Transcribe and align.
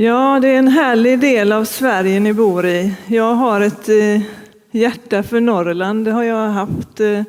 Ja, 0.00 0.38
det 0.42 0.48
är 0.48 0.58
en 0.58 0.68
härlig 0.68 1.18
del 1.18 1.52
av 1.52 1.64
Sverige 1.64 2.20
ni 2.20 2.32
bor 2.32 2.66
i. 2.66 2.94
Jag 3.06 3.34
har 3.34 3.60
ett 3.60 3.88
eh, 3.88 4.20
hjärta 4.70 5.22
för 5.22 5.40
Norrland, 5.40 6.04
det 6.04 6.10
har 6.10 6.22
jag 6.22 6.48
haft. 6.48 7.00
Eh, 7.00 7.22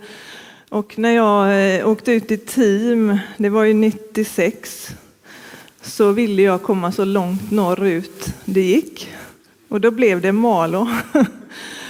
och 0.69 0.99
när 0.99 1.11
jag 1.11 1.75
eh, 1.75 1.87
åkte 1.87 2.11
ut 2.11 2.31
i 2.31 2.37
team, 2.37 3.19
det 3.37 3.49
var 3.49 3.63
ju 3.63 3.73
96, 3.73 4.89
så 5.81 6.11
ville 6.11 6.41
jag 6.41 6.63
komma 6.63 6.91
så 6.91 7.05
långt 7.05 7.51
norrut 7.51 8.33
det 8.45 8.61
gick. 8.61 9.09
Och 9.69 9.81
då 9.81 9.91
blev 9.91 10.21
det 10.21 10.31
Malå. 10.31 10.81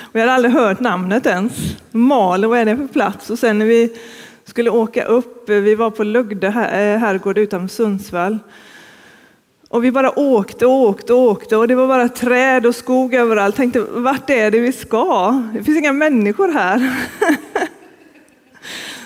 Och 0.01 0.15
jag 0.15 0.19
hade 0.19 0.33
aldrig 0.33 0.53
hört 0.53 0.79
namnet 0.79 1.25
ens. 1.25 1.53
Malå, 1.91 2.47
vad 2.47 2.59
är 2.59 2.65
det 2.65 2.77
för 2.77 2.87
plats? 2.87 3.29
Och 3.29 3.39
sen 3.39 3.59
när 3.59 3.65
vi 3.65 3.97
skulle 4.45 4.69
åka 4.69 5.05
upp, 5.05 5.49
vi 5.49 5.75
var 5.75 5.91
på 5.91 6.03
Lugde 6.03 6.49
herrgård 6.49 7.37
utanför 7.37 7.75
Sundsvall, 7.75 8.39
och 9.69 9.83
vi 9.83 9.91
bara 9.91 10.19
åkte 10.19 10.65
och 10.65 10.81
åkte 10.81 11.13
och 11.13 11.19
åkte 11.19 11.57
och 11.57 11.67
det 11.67 11.75
var 11.75 11.87
bara 11.87 12.09
träd 12.09 12.65
och 12.65 12.75
skog 12.75 13.13
överallt. 13.13 13.55
Tänkte, 13.55 13.79
vart 13.79 14.29
är 14.29 14.51
det 14.51 14.59
vi 14.59 14.71
ska? 14.71 15.43
Det 15.53 15.63
finns 15.63 15.77
inga 15.77 15.93
människor 15.93 16.47
här. 16.47 16.95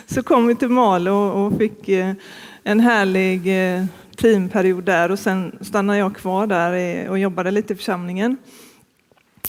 Så 0.06 0.24
kom 0.24 0.48
vi 0.48 0.56
till 0.56 0.70
Malå 0.70 1.16
och 1.16 1.58
fick 1.58 1.90
eh, 1.90 2.12
en 2.64 2.80
härlig 2.80 3.76
eh, 3.76 3.86
teamperiod 4.16 4.84
där 4.84 5.12
och 5.12 5.20
sen 5.20 5.56
stannade 5.62 6.00
jag 6.00 6.16
kvar 6.16 6.48
där 6.48 7.10
och 7.10 7.20
jobbade 7.20 7.52
lite 7.52 7.74
i 7.74 7.76
församlingen. 7.76 8.38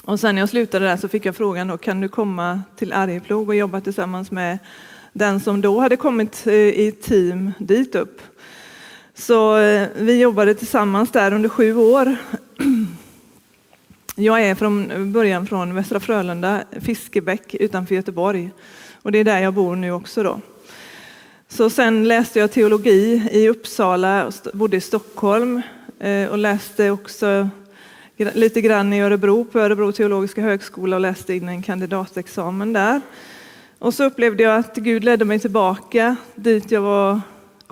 Och 0.05 0.21
sen 0.21 0.35
när 0.35 0.43
jag 0.43 0.49
slutade 0.49 0.87
där 0.87 0.97
så 0.97 1.09
fick 1.09 1.27
jag 1.27 1.37
frågan 1.37 1.69
då, 1.69 1.77
kan 1.77 2.01
du 2.01 2.09
komma 2.09 2.63
till 2.77 2.93
Arjeplog 2.93 3.49
och 3.49 3.55
jobba 3.55 3.81
tillsammans 3.81 4.31
med 4.31 4.59
den 5.13 5.41
som 5.41 5.61
då 5.61 5.81
hade 5.81 5.97
kommit 5.97 6.47
eh, 6.47 6.55
i 6.55 6.93
team 7.03 7.53
dit 7.59 7.95
upp. 7.95 8.21
Så 9.17 9.57
eh, 9.59 9.89
vi 9.95 10.21
jobbade 10.21 10.55
tillsammans 10.55 11.11
där 11.11 11.33
under 11.33 11.49
sju 11.49 11.77
år. 11.77 12.17
Jag 14.17 14.43
är 14.43 14.55
från 14.55 15.13
början 15.13 15.47
från 15.47 15.75
Västra 15.75 16.01
Frölunda, 16.01 16.65
Fiskebäck 16.81 17.55
utanför 17.55 17.95
Göteborg. 17.95 18.51
Och 19.03 19.13
det 19.13 19.19
är 19.19 19.25
där 19.25 19.39
jag 19.39 19.55
bor 19.55 19.77
nu 19.77 19.93
också. 19.93 20.23
Då. 20.23 20.41
Så 21.49 21.71
sen 21.71 22.09
läste 22.09 22.39
jag 22.39 22.53
teologi 22.53 23.29
i 23.33 23.49
Uppsala, 23.49 24.27
och 24.27 24.33
bodde 24.53 24.77
i 24.77 24.81
Stockholm 24.81 25.63
eh, 25.99 26.29
och 26.29 26.39
läste 26.39 26.91
också 26.91 27.49
lite 28.17 28.61
grann 28.61 28.93
i 28.93 29.03
Örebro 29.03 29.45
på 29.45 29.61
Örebro 29.61 29.93
teologiska 29.93 30.43
högskola 30.43 30.97
och 30.97 31.01
läste 31.01 31.35
in 31.35 31.49
en 31.49 31.63
kandidatexamen 31.63 32.73
där. 32.73 33.01
Och 33.79 33.95
så 33.95 34.05
upplevde 34.05 34.43
jag 34.43 34.57
att 34.59 34.77
Gud 34.77 35.05
ledde 35.05 35.25
mig 35.25 35.39
tillbaka 35.39 36.17
dit 36.35 36.71
jag 36.71 36.81
var 36.81 37.21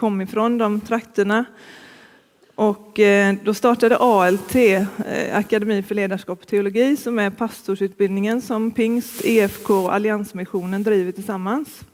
kom 0.03 0.21
ifrån, 0.21 0.59
de 0.59 0.81
trakterna. 0.81 1.45
Och 2.55 3.01
eh, 3.01 3.35
då 3.45 3.55
startade 3.55 3.97
ALT, 3.97 4.55
eh, 4.55 4.87
Akademi 5.33 5.83
för 5.83 5.95
ledarskap 5.95 6.41
och 6.41 6.47
teologi, 6.47 6.97
som 6.97 7.19
är 7.19 7.31
pastorsutbildningen 7.31 8.41
som 8.41 8.71
Pingst, 8.71 9.25
EFK 9.25 9.71
och 9.71 9.95
Alliansmissionen 9.95 10.83
driver 10.83 11.13
tillsammans. 11.13 11.85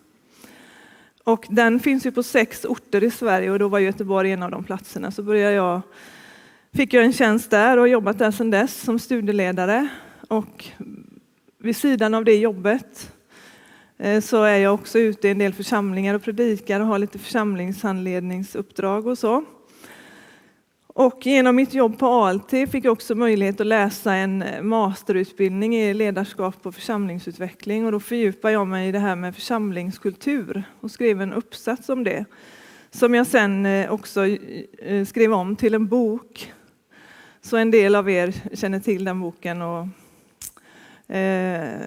Och 1.25 1.47
den 1.48 1.81
finns 1.81 2.06
ju 2.06 2.12
på 2.12 2.23
sex 2.23 2.64
orter 2.64 3.05
i 3.05 3.11
Sverige 3.11 3.51
och 3.51 3.59
då 3.59 3.69
var 3.69 3.79
Göteborg 3.79 4.33
en 4.33 4.42
av 4.42 4.51
de 4.51 4.64
platserna. 4.64 5.11
Så 5.11 5.23
började 5.23 5.55
jag, 5.55 5.81
fick 6.73 6.92
jag 6.92 7.05
en 7.05 7.12
tjänst 7.12 7.51
där 7.51 7.77
och 7.77 7.83
har 7.83 7.89
jobbat 7.89 8.19
där 8.19 8.31
sedan 8.31 8.51
dess 8.51 8.81
som 8.81 8.98
studieledare. 8.98 9.89
Och 10.29 10.64
vid 11.59 11.77
sidan 11.77 12.14
av 12.14 12.25
det 12.25 12.36
jobbet 12.36 13.12
Eh, 13.98 14.20
så 14.20 14.42
är 14.42 14.58
jag 14.58 14.74
också 14.74 14.98
ute 14.98 15.28
i 15.28 15.30
en 15.30 15.38
del 15.38 15.54
församlingar 15.54 16.14
och 16.14 16.22
predikar 16.22 16.80
och 16.80 16.86
har 16.86 16.98
lite 16.98 17.18
församlingshandledningsuppdrag 17.18 19.06
och 19.06 19.18
så. 19.18 19.44
Och 20.86 21.27
genom 21.27 21.56
mitt 21.56 21.74
jobb 21.74 21.98
på 21.98 22.06
ALT 22.06 22.50
fick 22.50 22.84
jag 22.84 22.92
också 22.92 23.14
möjlighet 23.14 23.60
att 23.60 23.66
läsa 23.66 24.14
en 24.14 24.44
masterutbildning 24.62 25.77
i 25.77 25.94
ledarskap 25.94 26.66
och 26.66 26.74
församlingsutveckling 26.74 27.86
och 27.86 27.92
då 27.92 28.00
fördjupade 28.00 28.52
jag 28.52 28.66
mig 28.66 28.88
i 28.88 28.92
det 28.92 28.98
här 28.98 29.16
med 29.16 29.34
församlingskultur 29.34 30.62
och 30.80 30.90
skrev 30.90 31.20
en 31.20 31.33
uppsats 31.33 31.89
om 31.89 32.05
det 32.05 32.24
som 32.90 33.14
jag 33.14 33.27
sen 33.27 33.67
eh, 33.67 33.92
också 33.92 34.27
eh, 34.27 35.05
skrev 35.05 35.33
om 35.33 35.56
till 35.56 35.74
en 35.74 35.86
bok. 35.86 36.52
Så 37.40 37.56
en 37.56 37.70
del 37.70 37.94
av 37.94 38.11
er 38.11 38.56
känner 38.56 38.80
till 38.80 39.05
den 39.05 39.20
boken 39.20 39.62
och 39.62 39.86
eh, 41.14 41.80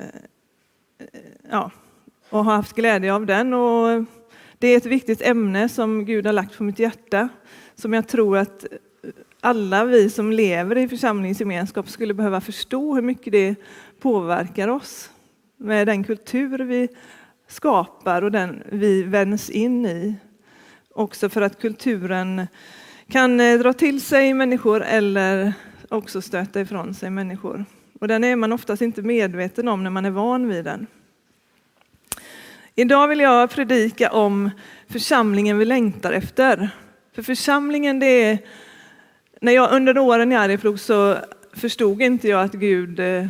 ja, 1.50 1.72
och 2.32 2.46
har 2.46 2.56
haft 2.56 2.76
glädje 2.76 3.14
av 3.14 3.26
den. 3.26 3.54
Och 3.54 4.06
det 4.58 4.68
är 4.68 4.78
ett 4.78 4.86
viktigt 4.86 5.22
ämne 5.22 5.70
som 5.70 6.06
Gud 6.06 6.26
har 6.26 6.34
lagt 6.34 6.58
på 6.58 6.64
mitt 6.64 6.80
hjärta, 6.80 7.30
som 7.76 7.94
jag 7.94 8.08
tror 8.08 8.38
att 8.38 8.66
alla 9.42 9.86
vi 9.86 10.10
som 10.10 10.32
lever 10.32 10.78
i 10.78 10.88
församlingsgemenskap 10.88 11.90
skulle 11.90 12.14
behöva 12.14 12.42
förstå 12.42 12.96
hur 12.96 13.02
mycket 13.02 13.34
det 13.34 13.56
påverkar 14.00 14.68
oss 14.68 15.10
med 15.58 15.88
den 15.88 16.04
kultur 16.04 16.60
vi 16.60 16.88
skapar 17.48 18.22
och 18.22 18.32
den 18.32 18.64
vi 18.72 19.04
vänds 19.04 19.50
in 19.50 19.86
i. 19.86 20.16
Också 20.90 21.30
för 21.30 21.42
att 21.42 21.62
kulturen 21.62 22.48
kan 23.08 23.40
eh, 23.40 23.60
dra 23.60 23.74
till 23.74 24.02
sig 24.02 24.34
människor 24.34 24.84
eller 24.84 25.54
också 25.90 26.22
stöta 26.22 26.62
ifrån 26.62 26.94
sig 26.94 27.10
människor. 27.10 27.66
Och 28.00 28.08
den 28.08 28.24
är 28.24 28.36
man 28.36 28.52
oftast 28.52 28.82
inte 28.82 29.02
medveten 29.02 29.68
om 29.68 29.84
när 29.84 29.90
man 29.90 30.06
är 30.06 30.12
van 30.12 30.48
vid 30.48 30.66
den. 30.66 30.88
Idag 32.76 33.08
vill 33.08 33.20
jag 33.20 33.50
predika 33.50 34.12
om 34.12 34.50
församlingen 34.90 35.58
vi 35.58 35.66
längtar 35.66 36.12
efter. 36.12 36.70
För 37.16 37.24
församlingen 37.24 38.00
det 38.00 38.06
är, 38.06 38.38
när 39.42 39.52
jag 39.52 39.72
under 39.72 39.98
åren 39.98 40.32
i 40.32 40.36
Arjeplog 40.36 40.80
så 40.80 41.18
förstod 41.54 42.02
inte 42.02 42.28
jag 42.28 42.42
att 42.42 42.54
Gud 42.54 43.00
eh, 43.00 43.26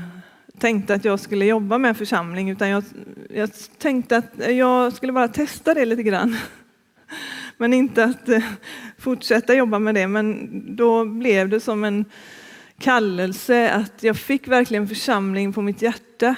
tänkte 0.59 0.93
att 0.93 1.05
jag 1.05 1.19
skulle 1.19 1.45
jobba 1.45 1.77
med 1.77 1.97
församling 1.97 2.49
utan 2.49 2.69
jag, 2.69 2.83
jag 3.29 3.49
tänkte 3.77 4.17
att 4.17 4.49
jag 4.49 4.93
skulle 4.93 5.11
bara 5.11 5.27
testa 5.27 5.73
det 5.73 5.85
lite 5.85 6.03
grann. 6.03 6.37
Men 7.57 7.73
inte 7.73 8.03
att 8.03 8.29
eh, 8.29 8.43
fortsätta 8.97 9.53
jobba 9.53 9.79
med 9.79 9.95
det. 9.95 10.07
Men 10.07 10.49
då 10.75 11.05
blev 11.05 11.49
det 11.49 11.59
som 11.59 11.83
en 11.83 12.05
kallelse 12.79 13.71
att 13.71 14.03
jag 14.03 14.17
fick 14.17 14.47
verkligen 14.47 14.87
församling 14.87 15.53
på 15.53 15.61
mitt 15.61 15.81
hjärta. 15.81 16.35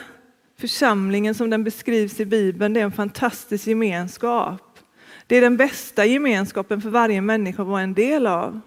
Församlingen 0.58 1.36
som 1.36 1.50
den 1.50 1.64
beskrivs 1.64 2.20
i 2.20 2.26
Bibeln, 2.26 2.74
det 2.74 2.80
är 2.80 2.84
en 2.84 2.92
fantastisk 2.92 3.68
gemenskap. 3.68 4.80
Det 5.28 5.36
är 5.36 5.42
den 5.42 5.58
bästa 5.58 6.06
gemenskapen 6.06 6.82
för 6.82 6.90
varje 6.90 7.22
människa 7.22 7.62
att 7.62 7.68
vara 7.68 7.82
en 7.82 7.94
del 7.94 8.28
av. 8.28 8.62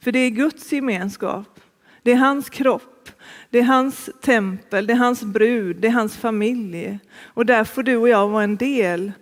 För 0.00 0.12
det 0.12 0.18
är 0.18 0.30
Guds 0.30 0.72
gemenskap. 0.72 1.60
Det 2.02 2.12
är 2.12 2.16
hans 2.16 2.50
kropp, 2.50 3.08
det 3.50 3.58
är 3.58 3.62
hans 3.62 4.10
tempel, 4.20 4.86
det 4.86 4.92
är 4.92 4.96
hans 4.96 5.22
brud, 5.22 5.76
det 5.76 5.88
är 5.88 5.92
hans 5.92 6.16
familj. 6.16 6.98
Och 7.24 7.46
där 7.46 7.64
får 7.64 7.82
du 7.82 7.96
och 7.96 8.08
jag 8.08 8.28
vara 8.28 8.44
en 8.44 8.56
del 8.56 9.12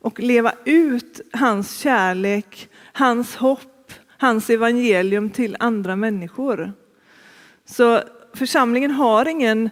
och 0.00 0.20
leva 0.20 0.52
ut 0.64 1.20
hans 1.32 1.78
kärlek, 1.78 2.68
hans 2.92 3.36
hopp, 3.36 3.92
hans 4.18 4.50
evangelium 4.50 5.30
till 5.30 5.56
andra 5.58 5.96
människor. 5.96 6.72
Så 7.64 8.00
församlingen 8.34 8.90
har 8.90 9.28
ingen 9.28 9.70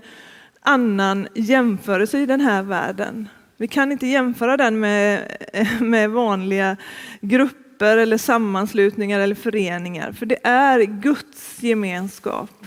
annan 0.60 1.28
jämförelse 1.34 2.18
i 2.18 2.26
den 2.26 2.40
här 2.40 2.62
världen. 2.62 3.28
Vi 3.56 3.68
kan 3.68 3.92
inte 3.92 4.06
jämföra 4.06 4.56
den 4.56 4.80
med, 4.80 5.36
med 5.80 6.10
vanliga 6.10 6.76
grupper 7.20 7.96
eller 7.96 8.18
sammanslutningar 8.18 9.20
eller 9.20 9.34
föreningar, 9.34 10.12
för 10.12 10.26
det 10.26 10.46
är 10.46 10.80
Guds 10.80 11.62
gemenskap. 11.62 12.66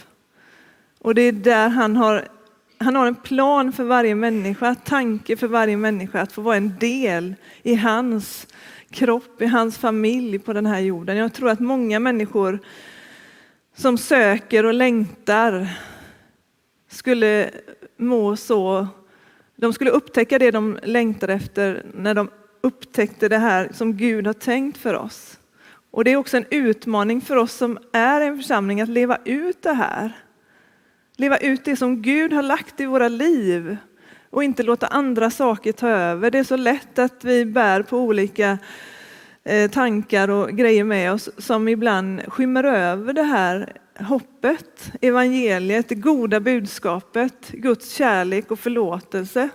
Och 1.00 1.16
det 1.16 1.22
är 1.22 1.32
där 1.32 1.70
han 1.70 1.96
har, 1.96 2.28
han 2.78 2.96
har 2.96 3.08
en 3.08 3.16
plan 3.16 3.72
för 3.72 3.84
varje 3.84 4.16
människa, 4.16 4.76
tanke 4.76 5.38
för 5.38 5.48
varje 5.48 5.78
människa 5.78 6.22
att 6.22 6.32
få 6.32 6.42
vara 6.42 6.56
en 6.56 6.78
del 6.80 7.36
i 7.64 7.76
hans 7.76 8.48
kropp, 8.90 9.42
i 9.42 9.46
hans 9.46 9.78
familj 9.78 10.40
på 10.40 10.54
den 10.54 10.66
här 10.66 10.80
jorden. 10.80 11.18
Jag 11.18 11.34
tror 11.34 11.50
att 11.50 11.60
många 11.60 12.00
människor 12.00 12.60
som 13.76 13.98
söker 13.98 14.66
och 14.66 14.74
längtar 14.74 15.68
skulle 16.90 17.50
må 18.02 18.36
så, 18.36 18.88
de 19.56 19.74
skulle 19.74 19.92
upptäcka 19.92 20.40
det 20.40 20.52
de 20.52 20.80
längtade 20.84 21.34
efter 21.34 21.86
när 21.94 22.14
de 22.14 22.30
upptäckte 22.62 23.30
det 23.30 23.38
här 23.38 23.70
som 23.74 23.98
Gud 23.98 24.28
har 24.28 24.34
tänkt 24.34 24.78
för 24.78 24.94
oss. 24.94 25.40
Och 25.92 26.04
det 26.04 26.12
är 26.12 26.16
också 26.16 26.38
en 26.38 26.46
utmaning 26.50 27.22
för 27.22 27.36
oss 27.36 27.54
som 27.54 27.78
är 27.92 28.22
en 28.22 28.38
församling 28.38 28.82
att 28.82 28.90
leva 28.90 29.18
ut 29.26 29.62
det 29.62 29.74
här. 29.74 30.12
Leva 31.16 31.38
ut 31.38 31.66
det 31.66 31.76
som 31.76 32.02
Gud 32.02 32.34
har 32.34 32.44
lagt 32.44 32.80
i 32.80 32.86
våra 32.86 33.08
liv 33.08 33.78
och 34.30 34.44
inte 34.44 34.64
låta 34.64 34.88
andra 34.88 35.30
saker 35.30 35.72
ta 35.72 35.88
över. 35.88 36.32
Det 36.32 36.40
är 36.40 36.44
så 36.44 36.58
lätt 36.58 37.00
att 37.00 37.24
vi 37.24 37.46
bär 37.46 37.82
på 37.82 37.98
olika 37.98 38.58
eh, 39.44 39.72
tankar 39.72 40.30
och 40.30 40.50
grejer 40.50 40.84
med 40.84 41.14
oss 41.14 41.30
som 41.38 41.68
ibland 41.68 42.22
skymmer 42.28 42.64
över 42.64 43.14
det 43.14 43.24
här 43.24 43.81
hoppet, 44.00 44.92
evangeliet, 45.02 45.90
det 45.90 45.96
goda 45.96 46.40
budskapet, 46.40 47.52
Guds 47.52 47.94
kärlek 47.94 48.52
och 48.52 48.60
förlåtelse. 48.60 49.50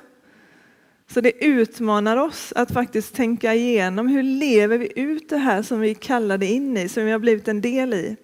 Så 1.11 1.21
det 1.21 1.45
utmanar 1.45 2.17
oss 2.17 2.53
att 2.57 2.71
faktiskt 2.71 3.15
tänka 3.15 3.55
igenom 3.55 4.09
hur 4.09 4.23
lever 4.23 4.79
vi 4.79 4.93
ut 4.97 5.29
det 5.29 5.37
här 5.37 5.63
som 5.63 5.81
vi 5.81 5.95
kallade 5.95 6.47
in 6.47 6.77
i, 6.77 6.89
som 6.89 7.05
vi 7.05 7.13
har 7.13 7.19
blivit 7.19 7.49
en 7.49 7.61
del 7.61 7.95
i. 7.95 8.17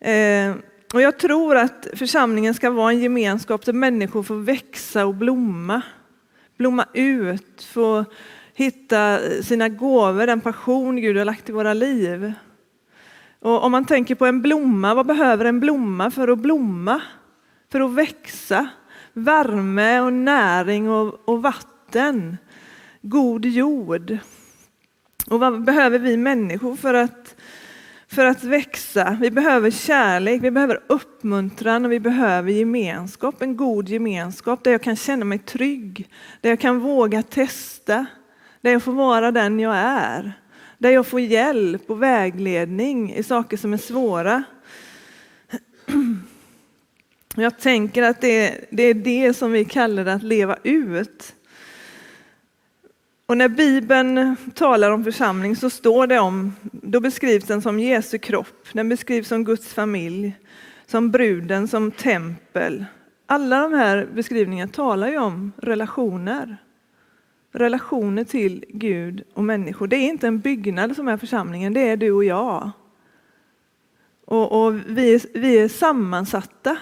Eh, 0.00 0.54
och 0.94 1.02
jag 1.02 1.18
tror 1.18 1.56
att 1.56 1.86
församlingen 1.94 2.54
ska 2.54 2.70
vara 2.70 2.90
en 2.90 3.00
gemenskap 3.00 3.64
där 3.64 3.72
människor 3.72 4.22
får 4.22 4.34
växa 4.34 5.06
och 5.06 5.14
blomma. 5.14 5.82
Blomma 6.58 6.86
ut, 6.94 7.62
få 7.72 8.04
hitta 8.54 9.18
sina 9.42 9.68
gåvor, 9.68 10.26
den 10.26 10.40
passion 10.40 10.96
Gud 10.96 11.16
har 11.16 11.24
lagt 11.24 11.48
i 11.48 11.52
våra 11.52 11.74
liv. 11.74 12.32
Och 13.40 13.64
om 13.64 13.72
man 13.72 13.84
tänker 13.84 14.14
på 14.14 14.26
en 14.26 14.42
blomma, 14.42 14.94
vad 14.94 15.06
behöver 15.06 15.44
en 15.44 15.60
blomma 15.60 16.10
för 16.10 16.28
att 16.28 16.38
blomma? 16.38 17.00
För 17.72 17.80
att 17.80 17.92
växa? 17.92 18.68
Värme 19.12 20.00
och 20.00 20.12
näring 20.12 20.90
och, 20.90 21.28
och 21.28 21.42
vatten. 21.42 22.36
God 23.02 23.44
jord. 23.44 24.18
Och 25.30 25.40
vad 25.40 25.64
behöver 25.64 25.98
vi 25.98 26.16
människor 26.16 26.76
för 26.76 26.94
att, 26.94 27.34
för 28.08 28.26
att 28.26 28.44
växa? 28.44 29.18
Vi 29.20 29.30
behöver 29.30 29.70
kärlek, 29.70 30.42
vi 30.42 30.50
behöver 30.50 30.80
uppmuntran 30.86 31.84
och 31.84 31.92
vi 31.92 32.00
behöver 32.00 32.52
gemenskap. 32.52 33.42
En 33.42 33.56
god 33.56 33.88
gemenskap 33.88 34.64
där 34.64 34.72
jag 34.72 34.82
kan 34.82 34.96
känna 34.96 35.24
mig 35.24 35.38
trygg, 35.38 36.08
där 36.40 36.50
jag 36.50 36.60
kan 36.60 36.78
våga 36.78 37.22
testa, 37.22 38.06
där 38.60 38.72
jag 38.72 38.82
får 38.82 38.92
vara 38.92 39.32
den 39.32 39.60
jag 39.60 39.76
är. 39.76 40.32
Där 40.78 40.90
jag 40.90 41.06
får 41.06 41.20
hjälp 41.20 41.90
och 41.90 42.02
vägledning 42.02 43.14
i 43.14 43.22
saker 43.22 43.56
som 43.56 43.72
är 43.72 43.78
svåra. 43.78 44.42
Jag 47.36 47.58
tänker 47.58 48.02
att 48.02 48.20
det, 48.20 48.66
det 48.70 48.82
är 48.82 48.94
det 48.94 49.34
som 49.34 49.52
vi 49.52 49.64
kallar 49.64 50.06
att 50.06 50.22
leva 50.22 50.56
ut. 50.62 51.34
Och 53.26 53.36
när 53.36 53.48
Bibeln 53.48 54.36
talar 54.54 54.90
om 54.90 55.04
församling 55.04 55.56
så 55.56 55.70
står 55.70 56.06
det 56.06 56.18
om, 56.18 56.52
då 56.62 57.00
beskrivs 57.00 57.44
den 57.44 57.62
som 57.62 57.80
Jesu 57.80 58.18
kropp, 58.18 58.68
den 58.72 58.88
beskrivs 58.88 59.28
som 59.28 59.44
Guds 59.44 59.74
familj, 59.74 60.36
som 60.86 61.10
bruden, 61.10 61.68
som 61.68 61.90
tempel. 61.90 62.84
Alla 63.26 63.62
de 63.62 63.72
här 63.74 64.08
beskrivningarna 64.14 64.72
talar 64.72 65.08
ju 65.08 65.18
om 65.18 65.52
relationer. 65.56 66.56
Relationer 67.56 68.24
till 68.24 68.64
Gud 68.68 69.24
och 69.34 69.44
människor. 69.44 69.86
Det 69.86 69.96
är 69.96 70.08
inte 70.08 70.26
en 70.26 70.40
byggnad 70.40 70.96
som 70.96 71.08
är 71.08 71.16
församlingen, 71.16 71.72
det 71.72 71.88
är 71.88 71.96
du 71.96 72.12
och 72.12 72.24
jag. 72.24 72.70
Och, 74.24 74.66
och 74.66 74.74
vi, 74.86 75.14
är, 75.14 75.38
vi 75.38 75.58
är 75.58 75.68
sammansatta 75.68 76.76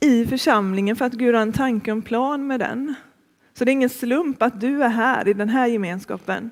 i 0.00 0.26
församlingen 0.26 0.96
för 0.96 1.04
att 1.04 1.12
Gud 1.12 1.34
har 1.34 1.42
en 1.42 1.52
tanke 1.52 1.90
och 1.90 1.96
en 1.96 2.02
plan 2.02 2.46
med 2.46 2.60
den. 2.60 2.94
Så 3.54 3.64
det 3.64 3.70
är 3.70 3.72
ingen 3.72 3.88
slump 3.88 4.42
att 4.42 4.60
du 4.60 4.84
är 4.84 4.88
här 4.88 5.28
i 5.28 5.32
den 5.32 5.48
här 5.48 5.66
gemenskapen. 5.66 6.50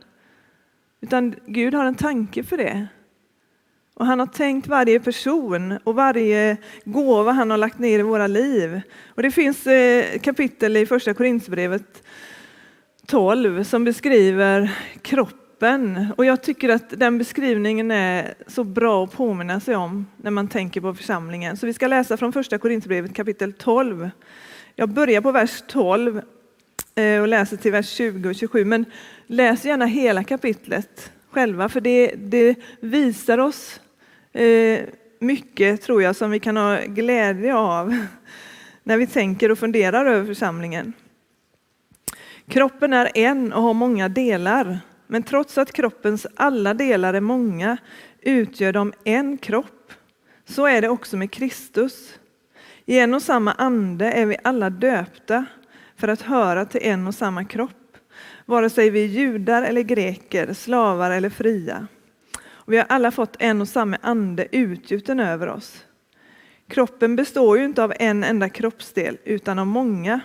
Utan 1.00 1.34
Gud 1.46 1.74
har 1.74 1.84
en 1.84 1.94
tanke 1.94 2.42
för 2.42 2.56
det. 2.56 2.86
Och 3.94 4.06
han 4.06 4.18
har 4.18 4.26
tänkt 4.26 4.66
varje 4.66 5.00
person 5.00 5.78
och 5.84 5.94
varje 5.94 6.56
gåva 6.84 7.32
han 7.32 7.50
har 7.50 7.58
lagt 7.58 7.78
ner 7.78 7.98
i 7.98 8.02
våra 8.02 8.26
liv. 8.26 8.80
Och 9.08 9.22
det 9.22 9.30
finns 9.30 9.66
eh, 9.66 10.18
kapitel 10.18 10.76
i 10.76 10.86
första 10.86 11.14
Korinthierbrevet 11.14 12.02
12 13.10 13.64
som 13.64 13.84
beskriver 13.84 14.78
kroppen. 15.02 16.06
Och 16.16 16.24
jag 16.24 16.42
tycker 16.42 16.68
att 16.68 16.90
den 16.90 17.18
beskrivningen 17.18 17.90
är 17.90 18.34
så 18.46 18.64
bra 18.64 19.04
att 19.04 19.12
påminna 19.12 19.60
sig 19.60 19.76
om 19.76 20.06
när 20.16 20.30
man 20.30 20.48
tänker 20.48 20.80
på 20.80 20.94
församlingen. 20.94 21.56
Så 21.56 21.66
vi 21.66 21.74
ska 21.74 21.86
läsa 21.86 22.16
från 22.16 22.32
första 22.32 22.58
Korinthierbrevet 22.58 23.14
kapitel 23.14 23.52
12. 23.52 24.10
Jag 24.76 24.88
börjar 24.88 25.20
på 25.20 25.32
vers 25.32 25.62
12 25.68 26.22
eh, 26.94 27.20
och 27.20 27.28
läser 27.28 27.56
till 27.56 27.72
vers 27.72 27.88
20 27.88 28.28
och 28.28 28.34
27. 28.34 28.64
Men 28.64 28.84
läs 29.26 29.64
gärna 29.64 29.86
hela 29.86 30.24
kapitlet 30.24 31.12
själva, 31.30 31.68
för 31.68 31.80
det, 31.80 32.14
det 32.16 32.54
visar 32.80 33.38
oss 33.38 33.80
eh, 34.32 34.80
mycket, 35.18 35.82
tror 35.82 36.02
jag, 36.02 36.16
som 36.16 36.30
vi 36.30 36.40
kan 36.40 36.56
ha 36.56 36.80
glädje 36.80 37.54
av 37.54 37.96
när 38.82 38.96
vi 38.96 39.06
tänker 39.06 39.50
och 39.50 39.58
funderar 39.58 40.06
över 40.06 40.26
församlingen. 40.26 40.92
Kroppen 42.50 42.92
är 42.92 43.10
en 43.14 43.52
och 43.52 43.62
har 43.62 43.74
många 43.74 44.08
delar, 44.08 44.80
men 45.06 45.22
trots 45.22 45.58
att 45.58 45.72
kroppens 45.72 46.26
alla 46.36 46.74
delar 46.74 47.14
är 47.14 47.20
många 47.20 47.76
utgör 48.20 48.72
de 48.72 48.92
en 49.04 49.38
kropp. 49.38 49.92
Så 50.44 50.66
är 50.66 50.82
det 50.82 50.88
också 50.88 51.16
med 51.16 51.30
Kristus. 51.30 52.18
I 52.86 52.98
en 52.98 53.14
och 53.14 53.22
samma 53.22 53.52
ande 53.52 54.12
är 54.12 54.26
vi 54.26 54.36
alla 54.44 54.70
döpta 54.70 55.44
för 55.96 56.08
att 56.08 56.22
höra 56.22 56.64
till 56.64 56.80
en 56.82 57.06
och 57.06 57.14
samma 57.14 57.44
kropp, 57.44 57.96
vare 58.46 58.70
sig 58.70 58.90
vi 58.90 59.04
är 59.04 59.08
judar 59.08 59.62
eller 59.62 59.82
greker, 59.82 60.52
slavar 60.52 61.10
eller 61.10 61.30
fria. 61.30 61.86
Och 62.48 62.72
vi 62.72 62.76
har 62.76 62.86
alla 62.88 63.10
fått 63.10 63.36
en 63.38 63.60
och 63.60 63.68
samma 63.68 63.98
ande 64.00 64.46
utgjuten 64.56 65.20
över 65.20 65.48
oss. 65.48 65.84
Kroppen 66.68 67.16
består 67.16 67.58
ju 67.58 67.64
inte 67.64 67.84
av 67.84 67.92
en 67.98 68.24
enda 68.24 68.48
kroppsdel, 68.48 69.18
utan 69.24 69.58
av 69.58 69.66
många. 69.66 70.20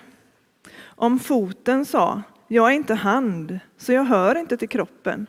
Om 0.95 1.19
foten 1.19 1.85
sa, 1.85 2.21
jag 2.47 2.67
är 2.71 2.75
inte 2.75 2.93
hand, 2.93 3.59
så 3.77 3.93
jag 3.93 4.03
hör 4.03 4.35
inte 4.35 4.57
till 4.57 4.69
kroppen, 4.69 5.27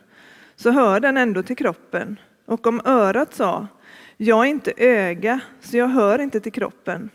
så 0.55 0.71
hör 0.71 0.99
den 0.99 1.17
ändå 1.17 1.43
till 1.43 1.57
kroppen. 1.57 2.19
Och 2.45 2.67
om 2.67 2.81
örat 2.85 3.33
sa, 3.33 3.67
jag 4.17 4.45
är 4.45 4.49
inte 4.49 4.73
öga, 4.77 5.39
så 5.61 5.77
jag 5.77 5.87
hör 5.87 6.19
inte 6.19 6.39
till 6.39 6.51
kroppen, 6.51 7.09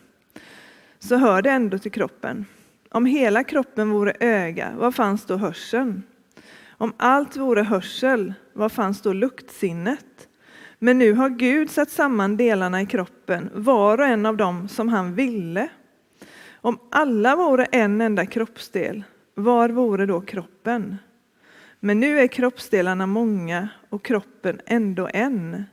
så 0.98 1.16
hör 1.16 1.42
det 1.42 1.50
ändå 1.50 1.78
till 1.78 1.92
kroppen. 1.92 2.46
Om 2.90 3.06
hela 3.06 3.44
kroppen 3.44 3.90
vore 3.90 4.16
öga, 4.20 4.72
var 4.76 4.90
fanns 4.90 5.26
då 5.26 5.36
hörseln? 5.36 6.02
Om 6.70 6.92
allt 6.96 7.36
vore 7.36 7.62
hörsel, 7.62 8.34
var 8.52 8.68
fanns 8.68 9.02
då 9.02 9.12
luktsinnet? 9.12 10.28
Men 10.78 10.98
nu 10.98 11.12
har 11.12 11.28
Gud 11.28 11.70
satt 11.70 11.90
samman 11.90 12.36
delarna 12.36 12.82
i 12.82 12.86
kroppen, 12.86 13.50
var 13.54 13.98
och 13.98 14.06
en 14.06 14.26
av 14.26 14.36
dem 14.36 14.68
som 14.68 14.88
han 14.88 15.14
ville. 15.14 15.68
Om 16.64 16.78
alla 16.90 17.36
vore 17.36 17.64
en 17.64 18.00
enda 18.00 18.26
kroppsdel, 18.26 19.04
var 19.34 19.68
vore 19.68 20.06
då 20.06 20.20
kroppen? 20.20 20.96
Men 21.80 22.00
nu 22.00 22.20
är 22.20 22.26
kroppsdelarna 22.26 23.06
många 23.06 23.68
och 23.88 24.04
kroppen 24.04 24.60
ändå 24.66 25.08
en. 25.14 25.64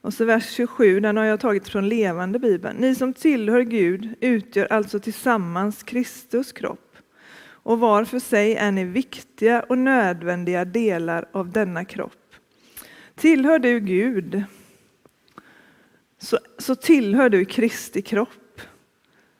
Och 0.00 0.14
så 0.14 0.24
vers 0.24 0.50
27, 0.50 1.00
den 1.00 1.16
har 1.16 1.24
jag 1.24 1.40
tagit 1.40 1.68
från 1.68 1.88
levande 1.88 2.38
bibeln. 2.38 2.76
Ni 2.76 2.94
som 2.94 3.12
tillhör 3.12 3.60
Gud 3.60 4.14
utgör 4.20 4.72
alltså 4.72 5.00
tillsammans 5.00 5.82
Kristus 5.82 6.52
kropp. 6.52 6.96
Och 7.46 7.78
var 7.78 8.04
för 8.04 8.18
sig 8.18 8.54
är 8.54 8.72
ni 8.72 8.84
viktiga 8.84 9.62
och 9.62 9.78
nödvändiga 9.78 10.64
delar 10.64 11.28
av 11.32 11.50
denna 11.50 11.84
kropp. 11.84 12.34
Tillhör 13.14 13.58
du 13.58 13.80
Gud 13.80 14.44
så, 16.18 16.38
så 16.58 16.74
tillhör 16.74 17.28
du 17.28 17.44
Kristi 17.44 18.02
kropp. 18.02 18.43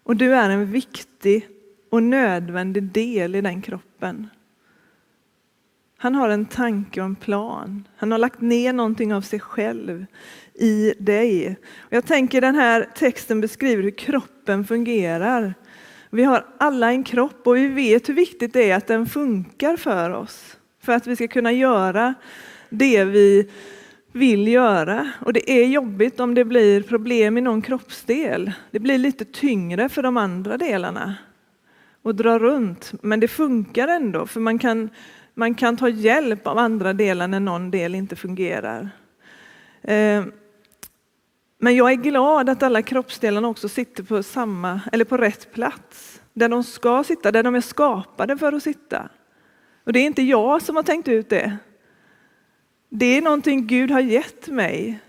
Och 0.04 0.16
du 0.16 0.34
är 0.34 0.50
en 0.50 0.66
viktig 0.72 1.48
och 1.90 2.02
nödvändig 2.02 2.82
del 2.82 3.34
i 3.34 3.40
den 3.40 3.62
kroppen. 3.62 4.28
Han 5.96 6.14
har 6.14 6.28
en 6.28 6.46
tanke 6.46 7.00
och 7.00 7.06
en 7.06 7.16
plan. 7.16 7.88
Han 7.96 8.12
har 8.12 8.18
lagt 8.18 8.40
ner 8.40 8.72
någonting 8.72 9.14
av 9.14 9.20
sig 9.20 9.40
själv 9.40 10.06
i 10.54 10.94
dig. 10.98 11.56
Jag 11.90 12.06
tänker 12.06 12.40
den 12.40 12.54
här 12.54 12.88
texten 12.94 13.40
beskriver 13.40 13.82
hur 13.82 13.90
kroppen 13.90 14.64
fungerar. 14.64 15.54
Vi 16.10 16.24
har 16.24 16.46
alla 16.58 16.90
en 16.90 17.04
kropp 17.04 17.46
och 17.46 17.56
vi 17.56 17.68
vet 17.68 18.08
hur 18.08 18.14
viktigt 18.14 18.52
det 18.52 18.70
är 18.70 18.76
att 18.76 18.86
den 18.86 19.06
funkar 19.06 19.76
för 19.76 20.10
oss. 20.10 20.56
För 20.82 20.92
att 20.92 21.06
vi 21.06 21.16
ska 21.16 21.28
kunna 21.28 21.52
göra 21.52 22.14
det 22.68 23.04
vi 23.04 23.50
vill 24.14 24.48
göra. 24.48 25.12
Och 25.20 25.32
det 25.32 25.50
är 25.50 25.66
jobbigt 25.66 26.20
om 26.20 26.34
det 26.34 26.44
blir 26.44 26.82
problem 26.82 27.38
i 27.38 27.40
någon 27.40 27.62
kroppsdel. 27.62 28.52
Det 28.70 28.78
blir 28.78 28.98
lite 28.98 29.24
tyngre 29.24 29.88
för 29.88 30.02
de 30.02 30.16
andra 30.16 30.56
delarna 30.56 31.14
och 32.02 32.14
dra 32.14 32.38
runt. 32.38 32.92
Men 33.02 33.20
det 33.20 33.28
funkar 33.28 33.88
ändå, 33.88 34.26
för 34.26 34.40
man 34.40 34.58
kan, 34.58 34.90
man 35.34 35.54
kan 35.54 35.76
ta 35.76 35.88
hjälp 35.88 36.46
av 36.46 36.58
andra 36.58 36.92
delar 36.92 37.28
när 37.28 37.40
någon 37.40 37.70
del 37.70 37.94
inte 37.94 38.16
fungerar. 38.16 38.90
Eh, 39.82 40.24
men 41.58 41.76
jag 41.76 41.90
är 41.90 41.96
glad 41.96 42.48
att 42.48 42.62
alla 42.62 42.82
kroppsdelarna 42.82 43.48
också 43.48 43.68
sitter 43.68 44.02
på, 44.02 44.22
samma, 44.22 44.80
eller 44.92 45.04
på 45.04 45.16
rätt 45.16 45.52
plats, 45.52 46.20
där 46.32 46.48
de 46.48 46.64
ska 46.64 47.04
sitta, 47.04 47.32
där 47.32 47.42
de 47.42 47.54
är 47.54 47.60
skapade 47.60 48.38
för 48.38 48.52
att 48.52 48.62
sitta. 48.62 49.08
Och 49.84 49.92
det 49.92 49.98
är 49.98 50.06
inte 50.06 50.22
jag 50.22 50.62
som 50.62 50.76
har 50.76 50.82
tänkt 50.82 51.08
ut 51.08 51.28
det. 51.28 51.58
Det 52.96 53.06
är 53.06 53.22
någonting 53.22 53.66
Gud 53.66 53.90
har 53.90 54.00
gett 54.00 54.48
mig. 54.48 55.00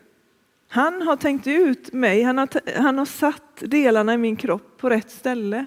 Han 0.68 1.02
har 1.02 1.16
tänkt 1.16 1.48
ut 1.48 1.94
mig, 1.94 2.24
han 2.24 2.38
har, 2.38 2.80
han 2.82 2.98
har 2.98 3.06
satt 3.06 3.58
delarna 3.60 4.14
i 4.14 4.18
min 4.18 4.36
kropp 4.36 4.78
på 4.78 4.90
rätt 4.90 5.12
ställe. 5.12 5.66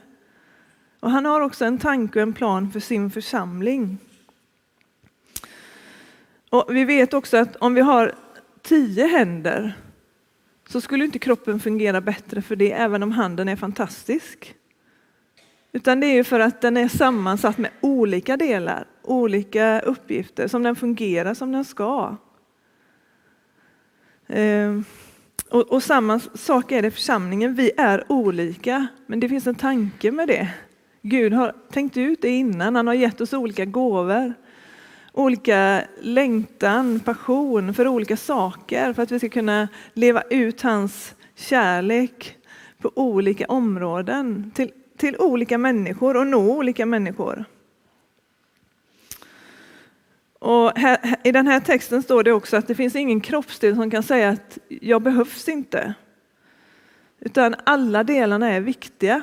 Och 1.01 1.11
han 1.11 1.25
har 1.25 1.41
också 1.41 1.65
en 1.65 1.79
tanke 1.79 2.19
och 2.19 2.23
en 2.23 2.33
plan 2.33 2.71
för 2.71 2.81
sin 2.81 3.11
församling. 3.11 3.99
Och 6.51 6.77
vi 6.77 6.85
vet 6.85 7.15
också 7.15 7.37
att 7.37 7.57
om 7.57 7.75
vi 7.75 7.81
har 7.81 8.15
tio 8.63 9.07
händer 9.07 9.73
så 10.69 10.81
skulle 10.81 11.05
inte 11.05 11.19
kroppen 11.19 11.61
fungera 11.61 12.01
bättre 12.01 12.43
för 12.43 12.57
det, 12.57 12.73
även 12.73 13.03
om 13.03 13.13
handen 13.13 13.49
är 13.49 13.57
fantastisk. 13.57 14.55
Utan 15.73 16.01
det 16.01 16.07
är 16.07 16.15
ju 16.15 16.25
för 16.25 16.41
att 16.41 16.61
den 16.61 16.77
är 16.77 16.89
sammansatt 16.89 17.59
med 17.59 17.71
olika 17.81 18.37
delar, 18.37 18.87
olika 19.09 19.81
uppgifter, 19.81 20.49
som 20.49 20.63
den 20.63 20.77
fungerar 20.77 21.35
som 21.35 21.53
den 21.53 21.65
ska. 21.65 22.17
Ehm, 24.29 24.85
Och, 25.51 25.73
och, 25.73 25.83
samma 25.83 26.21
sak 26.21 26.73
är 26.73 26.83
det 26.83 26.89
i 26.89 26.91
församlingen. 26.91 27.55
Vi 27.55 27.71
är 27.77 28.05
olika, 28.09 28.87
men 29.07 29.21
det 29.21 29.29
finns 29.29 29.47
en 29.47 29.55
tanke 29.55 30.13
med 30.13 30.29
det. 30.29 30.49
Gud 31.03 31.33
har 31.33 31.53
tänkt 31.73 31.97
ut 31.97 32.23
det 32.23 32.29
innan. 32.29 32.77
Han 32.77 32.87
har 32.87 32.95
gett 32.95 33.21
oss 33.21 33.33
olika 33.33 33.65
gåvor, 33.65 34.35
olika 35.13 35.83
längtan, 36.01 37.01
passion 37.01 37.75
för 37.75 37.89
olika 37.89 38.17
saker 38.17 38.93
för 38.93 39.03
att 39.03 39.13
vi 39.13 39.19
ska 39.19 39.29
kunna 39.29 39.69
leva 39.95 40.23
ut 40.31 40.63
hans 40.63 41.15
kärlek 41.35 42.37
på 42.79 42.93
olika 42.95 43.47
områden 43.47 44.51
till, 44.55 44.71
till 44.97 45.17
olika 45.17 45.59
människor 45.59 46.17
och 46.17 46.27
nå 46.27 46.57
olika 46.57 46.87
människor. 46.87 47.45
Och 50.39 50.79
här, 50.79 51.17
I 51.25 51.33
den 51.33 51.47
här 51.47 51.61
texten 51.61 52.03
står 52.03 52.23
det 52.23 52.33
också 52.33 52.57
att 52.57 52.69
det 52.69 52.75
finns 52.75 52.97
ingen 52.97 53.21
kroppsdel 53.21 53.75
som 53.75 53.91
kan 53.91 54.03
säga 54.03 54.29
att 54.29 54.59
jag 54.69 55.03
behövs 55.03 55.49
inte. 55.49 55.95
Utan 57.21 57.55
alla 57.65 58.05
delarna 58.05 58.49
är 58.49 58.61
viktiga. 58.61 59.23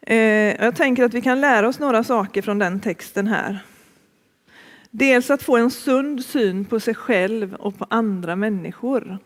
Eh, 0.00 0.64
jag 0.64 0.76
tänker 0.76 1.04
att 1.04 1.14
vi 1.14 1.22
kan 1.22 1.40
lära 1.40 1.68
oss 1.68 1.78
några 1.78 2.04
saker 2.04 2.42
från 2.42 2.58
den 2.58 2.80
texten 2.80 3.26
här. 3.26 3.58
Dels 4.90 5.30
att 5.30 5.42
få 5.42 5.56
en 5.56 5.70
sund 5.70 6.24
syn 6.24 6.64
på 6.64 6.80
sig 6.80 6.94
själv 6.94 7.54
och 7.54 7.78
på 7.78 7.86
andra 7.90 8.36
människor. 8.36 9.18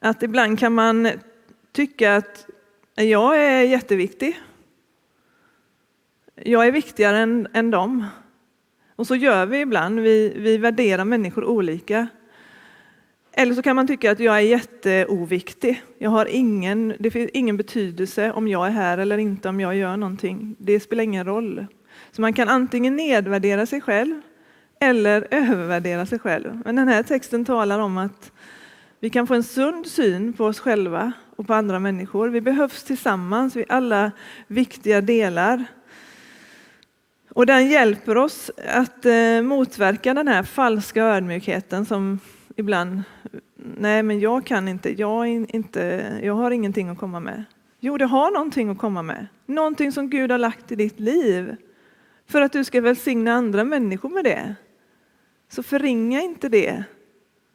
Att 0.00 0.22
ibland 0.22 0.58
kan 0.58 0.74
man 0.74 1.10
tycka 1.72 2.16
att 2.16 2.46
jag 2.94 3.42
är 3.42 3.62
jätteviktig 3.62 4.40
jag 6.34 6.66
är 6.66 6.72
viktigare 6.72 7.18
än, 7.18 7.48
än 7.52 7.70
dem. 7.70 8.06
Och 8.96 9.06
så 9.06 9.16
gör 9.16 9.46
vi 9.46 9.60
ibland, 9.60 10.00
vi, 10.00 10.32
vi 10.36 10.58
värderar 10.58 11.04
människor 11.04 11.44
olika. 11.44 12.06
Eller 13.32 13.54
så 13.54 13.62
kan 13.62 13.76
man 13.76 13.86
tycka 13.86 14.12
att 14.12 14.20
jag 14.20 14.36
är 14.36 14.40
jätteoviktig. 14.40 15.82
Jag 15.98 16.10
har 16.10 16.26
ingen, 16.26 16.94
det 16.98 17.10
finns 17.10 17.30
ingen 17.30 17.56
betydelse 17.56 18.32
om 18.32 18.48
jag 18.48 18.66
är 18.66 18.70
här 18.70 18.98
eller 18.98 19.18
inte, 19.18 19.48
om 19.48 19.60
jag 19.60 19.76
gör 19.76 19.96
någonting. 19.96 20.56
Det 20.58 20.80
spelar 20.80 21.04
ingen 21.04 21.26
roll. 21.26 21.66
Så 22.12 22.20
man 22.20 22.32
kan 22.32 22.48
antingen 22.48 22.96
nedvärdera 22.96 23.66
sig 23.66 23.80
själv 23.80 24.20
eller 24.80 25.28
övervärdera 25.30 26.06
sig 26.06 26.18
själv. 26.18 26.60
Men 26.64 26.76
den 26.76 26.88
här 26.88 27.02
texten 27.02 27.44
talar 27.44 27.78
om 27.78 27.98
att 27.98 28.32
vi 29.00 29.10
kan 29.10 29.26
få 29.26 29.34
en 29.34 29.44
sund 29.44 29.86
syn 29.86 30.32
på 30.32 30.44
oss 30.44 30.60
själva 30.60 31.12
och 31.36 31.46
på 31.46 31.54
andra 31.54 31.78
människor. 31.78 32.28
Vi 32.28 32.40
behövs 32.40 32.84
tillsammans, 32.84 33.56
vi 33.56 33.60
är 33.60 33.72
alla 33.72 34.12
viktiga 34.46 35.00
delar 35.00 35.64
och 37.34 37.46
den 37.46 37.70
hjälper 37.70 38.16
oss 38.16 38.50
att 38.68 39.06
eh, 39.06 39.42
motverka 39.42 40.14
den 40.14 40.28
här 40.28 40.42
falska 40.42 41.04
ödmjukheten 41.04 41.86
som 41.86 42.18
ibland, 42.56 43.02
nej 43.56 44.02
men 44.02 44.20
jag 44.20 44.46
kan 44.46 44.68
inte, 44.68 45.00
jag, 45.00 45.28
inte, 45.28 46.12
jag 46.22 46.34
har 46.34 46.50
ingenting 46.50 46.88
att 46.88 46.98
komma 46.98 47.20
med. 47.20 47.44
Jo, 47.80 47.98
du 47.98 48.04
har 48.04 48.30
någonting 48.30 48.70
att 48.70 48.78
komma 48.78 49.02
med. 49.02 49.26
Någonting 49.46 49.92
som 49.92 50.10
Gud 50.10 50.30
har 50.30 50.38
lagt 50.38 50.72
i 50.72 50.76
ditt 50.76 51.00
liv. 51.00 51.56
För 52.26 52.40
att 52.40 52.52
du 52.52 52.64
ska 52.64 52.80
välsigna 52.80 53.32
andra 53.32 53.64
människor 53.64 54.08
med 54.08 54.24
det. 54.24 54.54
Så 55.48 55.62
förringa 55.62 56.20
inte 56.20 56.48
det. 56.48 56.84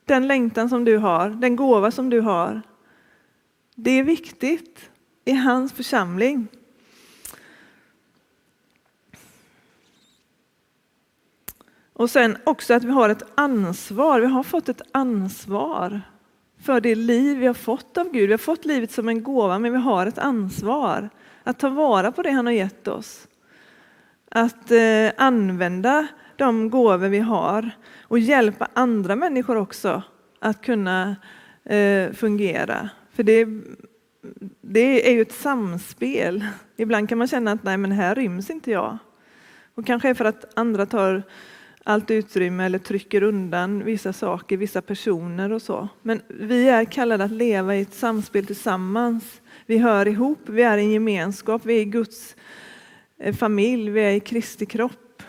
Den 0.05 0.27
längtan 0.27 0.69
som 0.69 0.85
du 0.85 0.97
har, 0.97 1.29
den 1.29 1.55
gåva 1.55 1.91
som 1.91 2.09
du 2.09 2.21
har. 2.21 2.61
Det 3.75 3.91
är 3.91 4.03
viktigt 4.03 4.89
i 5.25 5.31
hans 5.31 5.73
församling. 5.73 6.47
Och 11.99 12.09
sen 12.09 12.37
också 12.43 12.73
att 12.73 12.83
vi 12.83 12.91
har 12.91 13.09
ett 13.09 13.23
ansvar. 13.35 14.19
Vi 14.19 14.27
har 14.27 14.43
fått 14.43 14.69
ett 14.69 14.81
ansvar 14.91 16.01
för 16.61 16.81
det 16.81 16.95
liv 16.95 17.37
vi 17.37 17.47
har 17.47 17.53
fått 17.53 17.97
av 17.97 18.11
Gud. 18.11 18.27
Vi 18.27 18.33
har 18.33 18.37
fått 18.37 18.65
livet 18.65 18.91
som 18.91 19.09
en 19.09 19.23
gåva, 19.23 19.59
men 19.59 19.71
vi 19.71 19.79
har 19.79 20.05
ett 20.05 20.17
ansvar 20.17 21.09
att 21.43 21.59
ta 21.59 21.69
vara 21.69 22.11
på 22.11 22.23
det 22.23 22.31
han 22.31 22.45
har 22.45 22.53
gett 22.53 22.87
oss. 22.87 23.27
Att 24.31 24.71
eh, 24.71 25.11
använda 25.17 26.07
de 26.35 26.69
gåvor 26.69 27.07
vi 27.07 27.19
har 27.19 27.71
och 28.01 28.19
hjälpa 28.19 28.67
andra 28.73 29.15
människor 29.15 29.55
också 29.55 30.03
att 30.39 30.61
kunna 30.61 31.15
eh, 31.63 32.11
fungera. 32.11 32.89
För 33.13 33.23
det, 33.23 33.47
det 34.61 35.09
är 35.09 35.13
ju 35.13 35.21
ett 35.21 35.33
samspel. 35.33 36.45
Ibland 36.77 37.09
kan 37.09 37.17
man 37.17 37.27
känna 37.27 37.51
att 37.51 37.63
nej, 37.63 37.77
men 37.77 37.91
här 37.91 38.15
ryms 38.15 38.49
inte 38.49 38.71
jag. 38.71 38.97
Och 39.75 39.85
kanske 39.85 40.09
är 40.09 40.13
för 40.13 40.25
att 40.25 40.59
andra 40.59 40.85
tar 40.85 41.23
allt 41.89 42.11
utrymme 42.11 42.65
eller 42.65 42.79
trycker 42.79 43.23
undan 43.23 43.83
vissa 43.83 44.13
saker, 44.13 44.57
vissa 44.57 44.81
personer 44.81 45.51
och 45.51 45.61
så. 45.61 45.87
Men 46.01 46.21
vi 46.27 46.69
är 46.69 46.85
kallade 46.85 47.23
att 47.23 47.31
leva 47.31 47.75
i 47.75 47.81
ett 47.81 47.93
samspel 47.93 48.45
tillsammans. 48.45 49.41
Vi 49.65 49.77
hör 49.77 50.07
ihop, 50.07 50.39
vi 50.45 50.61
är 50.61 50.77
en 50.77 50.91
gemenskap, 50.91 51.61
vi 51.65 51.81
är 51.81 51.83
Guds 51.83 52.35
eh, 53.19 53.35
familj, 53.35 53.89
vi 53.89 54.01
är 54.01 54.11
i 54.11 54.19
Kristi 54.19 54.65
kropp. 54.65 55.23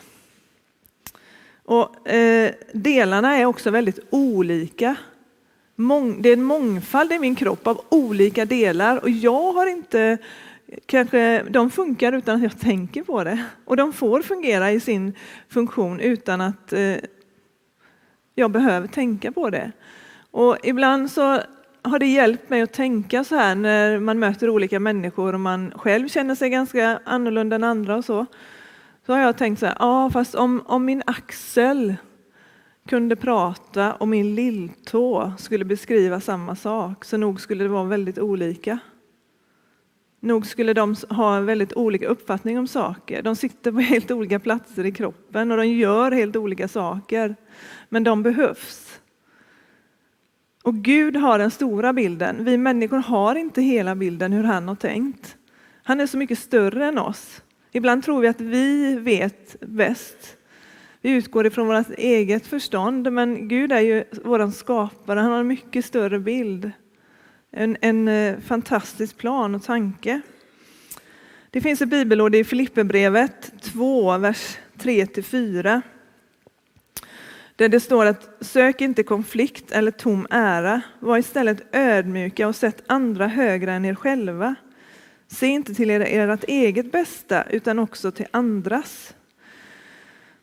Och, 1.65 2.09
eh, 2.09 2.51
delarna 2.73 3.37
är 3.37 3.45
också 3.45 3.71
väldigt 3.71 3.99
olika. 4.11 4.97
Mång, 5.77 6.23
det 6.23 6.29
är 6.29 6.33
en 6.33 6.45
mångfald 6.45 7.13
i 7.13 7.19
min 7.19 7.35
kropp 7.35 7.67
av 7.67 7.85
olika 7.89 8.45
delar 8.45 8.97
och 8.97 9.11
jag 9.11 9.53
har 9.53 9.67
inte 9.67 10.19
kanske 10.87 11.43
de 11.43 11.71
funkar 11.71 12.13
utan 12.13 12.37
att 12.37 12.43
jag 12.43 12.61
tänker 12.61 13.03
på 13.03 13.25
det. 13.25 13.45
Och 13.65 13.77
de 13.77 13.93
får 13.93 14.23
fungera 14.23 14.73
i 14.73 14.81
sin 14.81 15.13
funktion 15.49 16.01
utan 16.01 16.41
att 16.41 16.73
eh, 16.73 16.97
jag 18.35 18.51
behöver 18.51 18.89
tänka 18.89 19.33
på 19.33 19.51
det. 19.51 19.73
Och 20.31 20.57
ibland 20.63 21.11
så 21.11 21.41
har 21.83 21.99
det 21.99 22.07
hjälpt 22.07 22.51
mig 22.51 22.63
att 22.63 22.73
tänka 22.73 23.25
så 23.25 23.37
här 23.37 23.55
när 23.55 23.99
man 23.99 24.19
möter 24.19 24.51
olika 24.51 24.81
människor 24.81 25.33
och 25.33 25.41
man 25.41 25.73
själv 25.77 26.09
känner 26.09 26.35
sig 26.35 26.51
ganska 26.51 27.01
annorlunda 27.05 27.57
än 27.57 27.65
andra 27.65 27.97
och 27.97 28.05
så. 28.05 28.27
Så 29.07 29.13
har 29.13 29.21
jag 29.21 29.37
tänkt 29.37 29.59
så 29.59 29.67
här, 29.67 29.77
ja 29.79 30.11
fast 30.11 30.35
om, 30.35 30.63
om 30.67 30.85
min 30.85 31.03
axel 31.07 31.95
kunde 32.89 33.17
prata 33.17 33.93
och 33.93 34.09
min 34.09 34.35
lilltå 34.35 35.33
skulle 35.39 35.65
beskriva 35.65 36.21
samma 36.21 36.57
sak 36.57 37.05
så 37.05 37.17
nog 37.17 37.41
skulle 37.41 37.65
det 37.65 37.71
vara 37.71 37.85
väldigt 37.85 38.19
olika. 38.19 38.79
Nog 40.21 40.47
skulle 40.47 40.73
de 40.73 40.97
ha 41.09 41.37
en 41.37 41.47
väldigt 41.47 41.73
olika 41.73 42.07
uppfattning 42.07 42.59
om 42.59 42.67
saker. 42.67 43.23
De 43.23 43.37
sitter 43.37 43.73
på 43.73 43.79
helt 43.81 44.11
olika 44.11 44.39
platser 44.39 44.87
i 44.87 44.93
kroppen 44.93 45.51
och 45.51 45.57
de 45.57 45.67
gör 45.67 46.13
helt 46.13 46.37
olika 46.37 46.69
saker. 46.69 47.37
Men 47.89 48.05
de 48.05 48.23
behövs. 48.23 49.01
Och 50.63 50.75
Gud 50.75 51.17
har 51.17 51.39
den 51.39 51.51
stora 51.51 51.93
bilden. 51.93 52.45
Vi 52.45 52.57
människor 52.57 52.99
har 52.99 53.35
inte 53.35 53.63
hela 53.63 53.95
bilden 53.95 54.33
hur 54.33 54.45
han 54.45 54.69
har 54.69 54.75
tänkt. 54.75 55.37
Han 55.83 56.01
är 56.01 56.07
så 56.07 56.17
mycket 56.17 56.39
större 56.39 56.87
än 56.87 56.99
oss. 56.99 57.43
Ibland 57.73 58.05
tror 58.05 58.21
vi 58.21 58.29
att 58.29 58.41
vi 58.41 58.97
vet 58.97 59.57
bäst. 59.61 60.37
Vi 61.01 61.11
utgår 61.11 61.47
ifrån 61.47 61.67
vårt 61.67 61.91
eget 61.91 62.47
förstånd, 62.47 63.13
men 63.13 63.49
Gud 63.49 63.73
är 63.73 63.81
ju 63.81 64.05
vår 64.25 64.51
skapare. 64.51 65.21
Han 65.21 65.33
har 65.33 65.41
en 65.41 65.47
mycket 65.47 65.85
större 65.85 66.19
bild. 66.19 66.73
En, 67.51 67.77
en 67.81 68.09
eh, 68.09 68.39
fantastisk 68.41 69.17
plan 69.17 69.55
och 69.55 69.63
tanke. 69.63 70.21
Det 71.51 71.61
finns 71.61 71.83
ett 71.83 71.89
bibelord 71.89 72.35
i 72.35 72.45
Filipperbrevet 72.45 73.53
2, 73.63 74.19
vers 74.19 74.59
3-4. 74.79 75.83
Där 77.57 77.69
det 77.69 77.81
står 77.81 78.07
att 78.07 78.29
sök 78.41 78.81
inte 78.81 79.03
konflikt 79.03 79.73
eller 79.73 79.91
tom 79.91 80.27
ära, 80.31 80.83
var 80.99 81.19
istället 81.19 81.63
ödmjuka 81.73 82.49
och 82.49 82.57
sätt 82.57 82.83
andra 82.87 83.27
högre 83.27 83.73
än 83.73 83.85
er 83.85 83.95
själva. 83.95 84.55
Se 85.29 85.47
inte 85.47 85.75
till 85.75 85.91
ert 85.91 86.45
eget 86.45 86.93
bästa 86.93 87.45
utan 87.45 87.79
också 87.79 88.11
till 88.11 88.27
andras. 88.31 89.15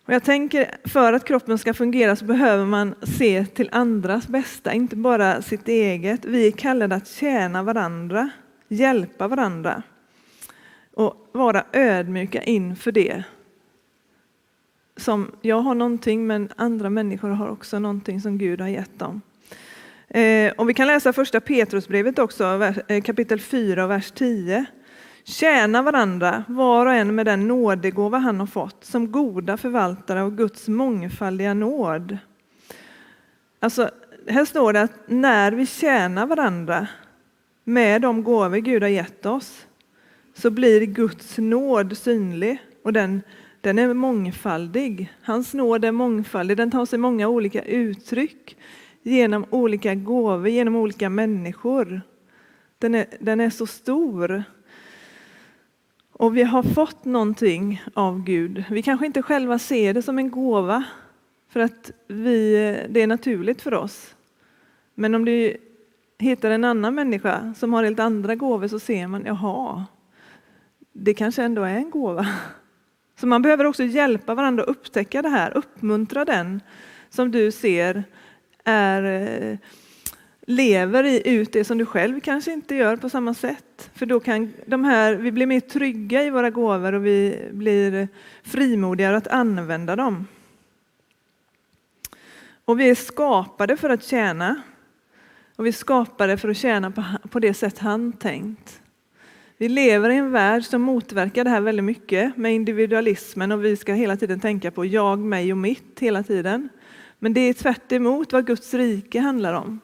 Och 0.07 0.13
jag 0.13 0.23
tänker 0.23 0.77
för 0.83 1.13
att 1.13 1.25
kroppen 1.25 1.57
ska 1.57 1.73
fungera 1.73 2.15
så 2.15 2.25
behöver 2.25 2.65
man 2.65 2.95
se 3.01 3.45
till 3.45 3.69
andras 3.71 4.27
bästa, 4.27 4.73
inte 4.73 4.95
bara 4.95 5.41
sitt 5.41 5.67
eget. 5.67 6.25
Vi 6.25 6.47
är 6.47 6.51
kallade 6.51 6.95
att 6.95 7.07
tjäna 7.07 7.63
varandra, 7.63 8.29
hjälpa 8.67 9.27
varandra 9.27 9.83
och 10.93 11.29
vara 11.31 11.63
ödmjuka 11.73 12.43
inför 12.43 12.91
det. 12.91 13.23
Som 14.97 15.31
jag 15.41 15.59
har 15.59 15.75
någonting 15.75 16.27
men 16.27 16.49
andra 16.55 16.89
människor 16.89 17.29
har 17.29 17.49
också 17.49 17.79
någonting 17.79 18.21
som 18.21 18.37
Gud 18.37 18.61
har 18.61 18.67
gett 18.67 18.99
dem. 18.99 19.21
Eh, 20.07 20.53
och 20.57 20.69
vi 20.69 20.73
kan 20.73 20.87
läsa 20.87 21.13
första 21.13 21.39
Petrusbrevet 21.39 22.19
också, 22.19 22.73
eh, 22.87 23.01
kapitel 23.01 23.39
4, 23.39 23.87
vers 23.87 24.11
10. 24.11 24.65
Tjäna 25.29 25.81
varandra, 25.81 26.43
var 26.47 26.85
och 26.85 26.93
en 26.93 27.15
med 27.15 27.25
den 27.25 27.47
nådegåva 27.47 28.17
han 28.17 28.39
har 28.39 28.47
fått, 28.47 28.83
som 28.83 29.11
goda 29.11 29.57
förvaltare 29.57 30.21
av 30.21 30.35
Guds 30.35 30.67
mångfaldiga 30.67 31.53
nåd. 31.53 32.17
Alltså, 33.59 33.89
här 34.27 34.45
står 34.45 34.73
det 34.73 34.81
att 34.81 34.99
när 35.05 35.51
vi 35.51 35.65
tjänar 35.65 36.25
varandra 36.27 36.87
med 37.63 38.01
de 38.01 38.23
gåvor 38.23 38.57
Gud 38.57 38.81
har 38.81 38.89
gett 38.89 39.25
oss, 39.25 39.65
så 40.33 40.49
blir 40.49 40.85
Guds 40.85 41.37
nåd 41.37 41.97
synlig 41.97 42.57
och 42.83 42.93
den 42.93 43.21
den 43.61 43.79
är 43.79 43.93
mångfaldig. 43.93 45.13
Hans 45.21 45.53
nåd 45.53 45.85
är 45.85 45.91
mångfaldig, 45.91 46.57
den 46.57 46.71
tar 46.71 46.85
sig 46.85 46.99
många 46.99 47.27
olika 47.27 47.63
uttryck 47.63 48.57
genom 49.01 49.45
olika 49.49 49.95
gåvor, 49.95 50.47
genom 50.47 50.75
olika 50.75 51.09
människor. 51.09 52.01
Den 52.79 52.95
är, 52.95 53.05
den 53.19 53.39
är 53.39 53.49
så 53.49 53.65
stor. 53.65 54.43
Och 56.19 56.37
vi 56.37 56.43
har 56.43 56.63
fått 56.63 57.05
någonting 57.05 57.83
av 57.93 58.23
Gud. 58.23 58.63
Vi 58.69 58.81
kanske 58.81 59.05
inte 59.05 59.21
själva 59.21 59.59
ser 59.59 59.93
det 59.93 60.01
som 60.01 60.17
en 60.17 60.31
gåva, 60.31 60.83
för 61.49 61.59
att 61.59 61.91
vi, 62.07 62.51
det 62.89 63.01
är 63.01 63.07
naturligt 63.07 63.61
för 63.61 63.73
oss. 63.73 64.15
Men 64.95 65.15
om 65.15 65.25
du 65.25 65.57
hittar 66.19 66.51
en 66.51 66.63
annan 66.63 66.95
människa 66.95 67.53
som 67.57 67.73
har 67.73 67.83
helt 67.83 67.99
andra 67.99 68.35
gåvor 68.35 68.67
så 68.67 68.79
ser 68.79 69.07
man, 69.07 69.25
jaha, 69.25 69.85
det 70.93 71.13
kanske 71.13 71.43
ändå 71.43 71.63
är 71.63 71.75
en 71.75 71.89
gåva. 71.89 72.27
Så 73.19 73.27
man 73.27 73.41
behöver 73.41 73.65
också 73.65 73.83
hjälpa 73.83 74.35
varandra 74.35 74.63
att 74.63 74.69
upptäcka 74.69 75.21
det 75.21 75.29
här, 75.29 75.57
uppmuntra 75.57 76.25
den 76.25 76.61
som 77.09 77.31
du 77.31 77.51
ser 77.51 78.03
är, 78.63 79.03
eh, 79.03 79.57
lever 80.49 81.03
i, 81.03 81.29
ut 81.29 81.51
det 81.51 81.63
som 81.63 81.77
du 81.77 81.85
själv 81.85 82.19
kanske 82.19 82.53
inte 82.53 82.75
gör 82.75 82.95
på 82.95 83.09
samma 83.09 83.33
sätt. 83.33 83.89
För 83.93 84.05
då 84.05 84.19
kan 84.19 84.53
de 84.65 84.83
här, 84.83 85.15
vi 85.15 85.31
blir 85.31 85.45
mer 85.45 85.59
trygga 85.59 86.23
i 86.23 86.29
våra 86.29 86.49
gåvor 86.49 86.93
och 86.93 87.05
vi 87.05 87.49
blir 87.51 88.07
frimodigare 88.43 89.17
att 89.17 89.27
använda 89.27 89.95
dem. 89.95 90.27
Och 92.65 92.79
vi 92.79 92.89
är 92.89 92.95
skapade 92.95 93.77
för 93.77 93.89
att 93.89 94.03
tjäna. 94.03 94.61
Och 95.55 95.65
vi 95.65 95.69
är 95.69 95.73
skapade 95.73 96.37
för 96.37 96.49
att 96.49 96.57
tjäna 96.57 96.91
på, 96.91 97.03
på 97.29 97.39
det 97.39 97.53
sätt 97.53 97.79
han 97.79 98.13
tänkt. 98.13 98.81
Vi 99.57 99.69
lever 99.69 100.09
i 100.09 100.15
en 100.15 100.31
värld 100.31 100.63
som 100.63 100.81
motverkar 100.81 101.43
det 101.43 101.49
här 101.49 101.61
väldigt 101.61 101.85
mycket 101.85 102.37
med 102.37 102.53
individualismen 102.53 103.51
och 103.51 103.65
vi 103.65 103.77
ska 103.77 103.93
hela 103.93 104.17
tiden 104.17 104.39
tänka 104.39 104.71
på 104.71 104.85
jag, 104.85 105.19
mig 105.19 105.51
och 105.51 105.57
mitt 105.57 105.99
hela 105.99 106.23
tiden. 106.23 106.69
Men 107.19 107.33
det 107.33 107.41
är 107.41 107.53
tvärt 107.53 108.31
vad 108.31 108.47
Guds 108.47 108.73
rike 108.73 109.19
handlar 109.19 109.53
om. 109.53 109.79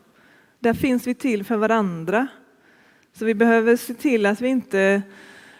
Där 0.63 0.73
finns 0.73 1.07
vi 1.07 1.13
till 1.13 1.43
för 1.43 1.57
varandra. 1.57 2.27
Så 3.13 3.25
vi 3.25 3.33
behöver 3.33 3.75
se 3.75 3.93
till 3.93 4.25
att 4.25 4.41
vi 4.41 4.47
inte 4.47 5.01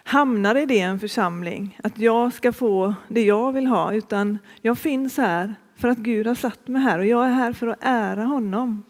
hamnar 0.04 0.56
i 0.56 0.66
det 0.66 0.80
en 0.80 1.00
församling, 1.00 1.80
att 1.84 2.00
jag 2.00 2.34
ska 2.34 2.54
få 2.54 2.96
det 3.08 3.24
jag 3.24 3.52
vill 3.52 3.68
ha, 3.68 3.94
utan 3.94 4.40
jag 4.62 4.78
finns 4.78 5.18
här 5.18 5.56
för 5.76 5.88
att 5.88 5.98
Gud 5.98 6.28
har 6.28 6.36
satt 6.36 6.68
mig 6.68 6.82
här 6.82 7.00
och 7.00 7.06
jag 7.06 7.26
är 7.26 7.32
här 7.32 7.54
för 7.54 7.68
att 7.68 7.78
ära 7.82 8.24
honom. 8.24 8.84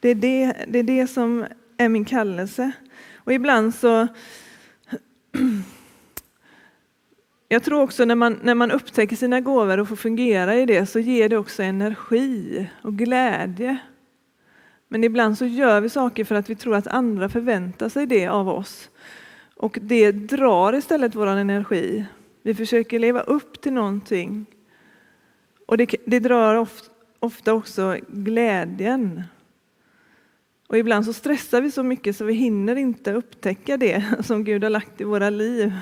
Det 0.00 0.08
är 0.08 0.14
det, 0.14 0.56
det, 0.68 0.78
är 0.78 0.82
det 0.82 1.06
som 1.06 1.46
är 1.76 1.88
min 1.88 2.04
kallelse. 2.04 2.72
Och 3.14 3.32
ibland 3.32 3.74
så 3.74 4.06
jag 7.48 7.62
tror 7.62 7.82
också 7.82 8.04
när 8.04 8.14
man, 8.14 8.40
när 8.42 8.54
man 8.54 8.70
upptäcker 8.70 9.16
sina 9.16 9.40
gåvor 9.40 9.80
och 9.80 9.88
får 9.88 9.96
fungera 9.96 10.54
i 10.54 10.66
det 10.66 10.86
så 10.86 10.98
ger 10.98 11.28
det 11.28 11.36
också 11.36 11.62
energi 11.62 12.68
och 12.82 12.94
glädje. 12.94 13.78
Men 14.88 15.04
ibland 15.04 15.38
så 15.38 15.46
gör 15.46 15.80
vi 15.80 15.88
saker 15.88 16.24
för 16.24 16.34
att 16.34 16.50
vi 16.50 16.54
tror 16.54 16.74
att 16.74 16.86
andra 16.86 17.28
förväntar 17.28 17.88
sig 17.88 18.06
det 18.06 18.26
av 18.26 18.48
oss. 18.48 18.90
Och 19.56 19.78
det 19.82 20.12
drar 20.12 20.74
istället 20.74 21.14
vår 21.14 21.26
energi. 21.26 22.04
Vi 22.42 22.54
försöker 22.54 22.98
leva 22.98 23.20
upp 23.20 23.60
till 23.60 23.72
någonting. 23.72 24.46
Och 25.66 25.76
det, 25.76 25.94
det 26.04 26.20
drar 26.20 26.68
ofta 27.20 27.54
också 27.54 27.96
glädjen. 28.08 29.22
Och 30.68 30.78
ibland 30.78 31.04
så 31.04 31.12
stressar 31.12 31.60
vi 31.60 31.70
så 31.70 31.82
mycket 31.82 32.16
så 32.16 32.24
vi 32.24 32.34
hinner 32.34 32.76
inte 32.76 33.12
upptäcka 33.12 33.76
det 33.76 34.04
som 34.24 34.44
Gud 34.44 34.62
har 34.62 34.70
lagt 34.70 35.00
i 35.00 35.04
våra 35.04 35.30
liv 35.30 35.72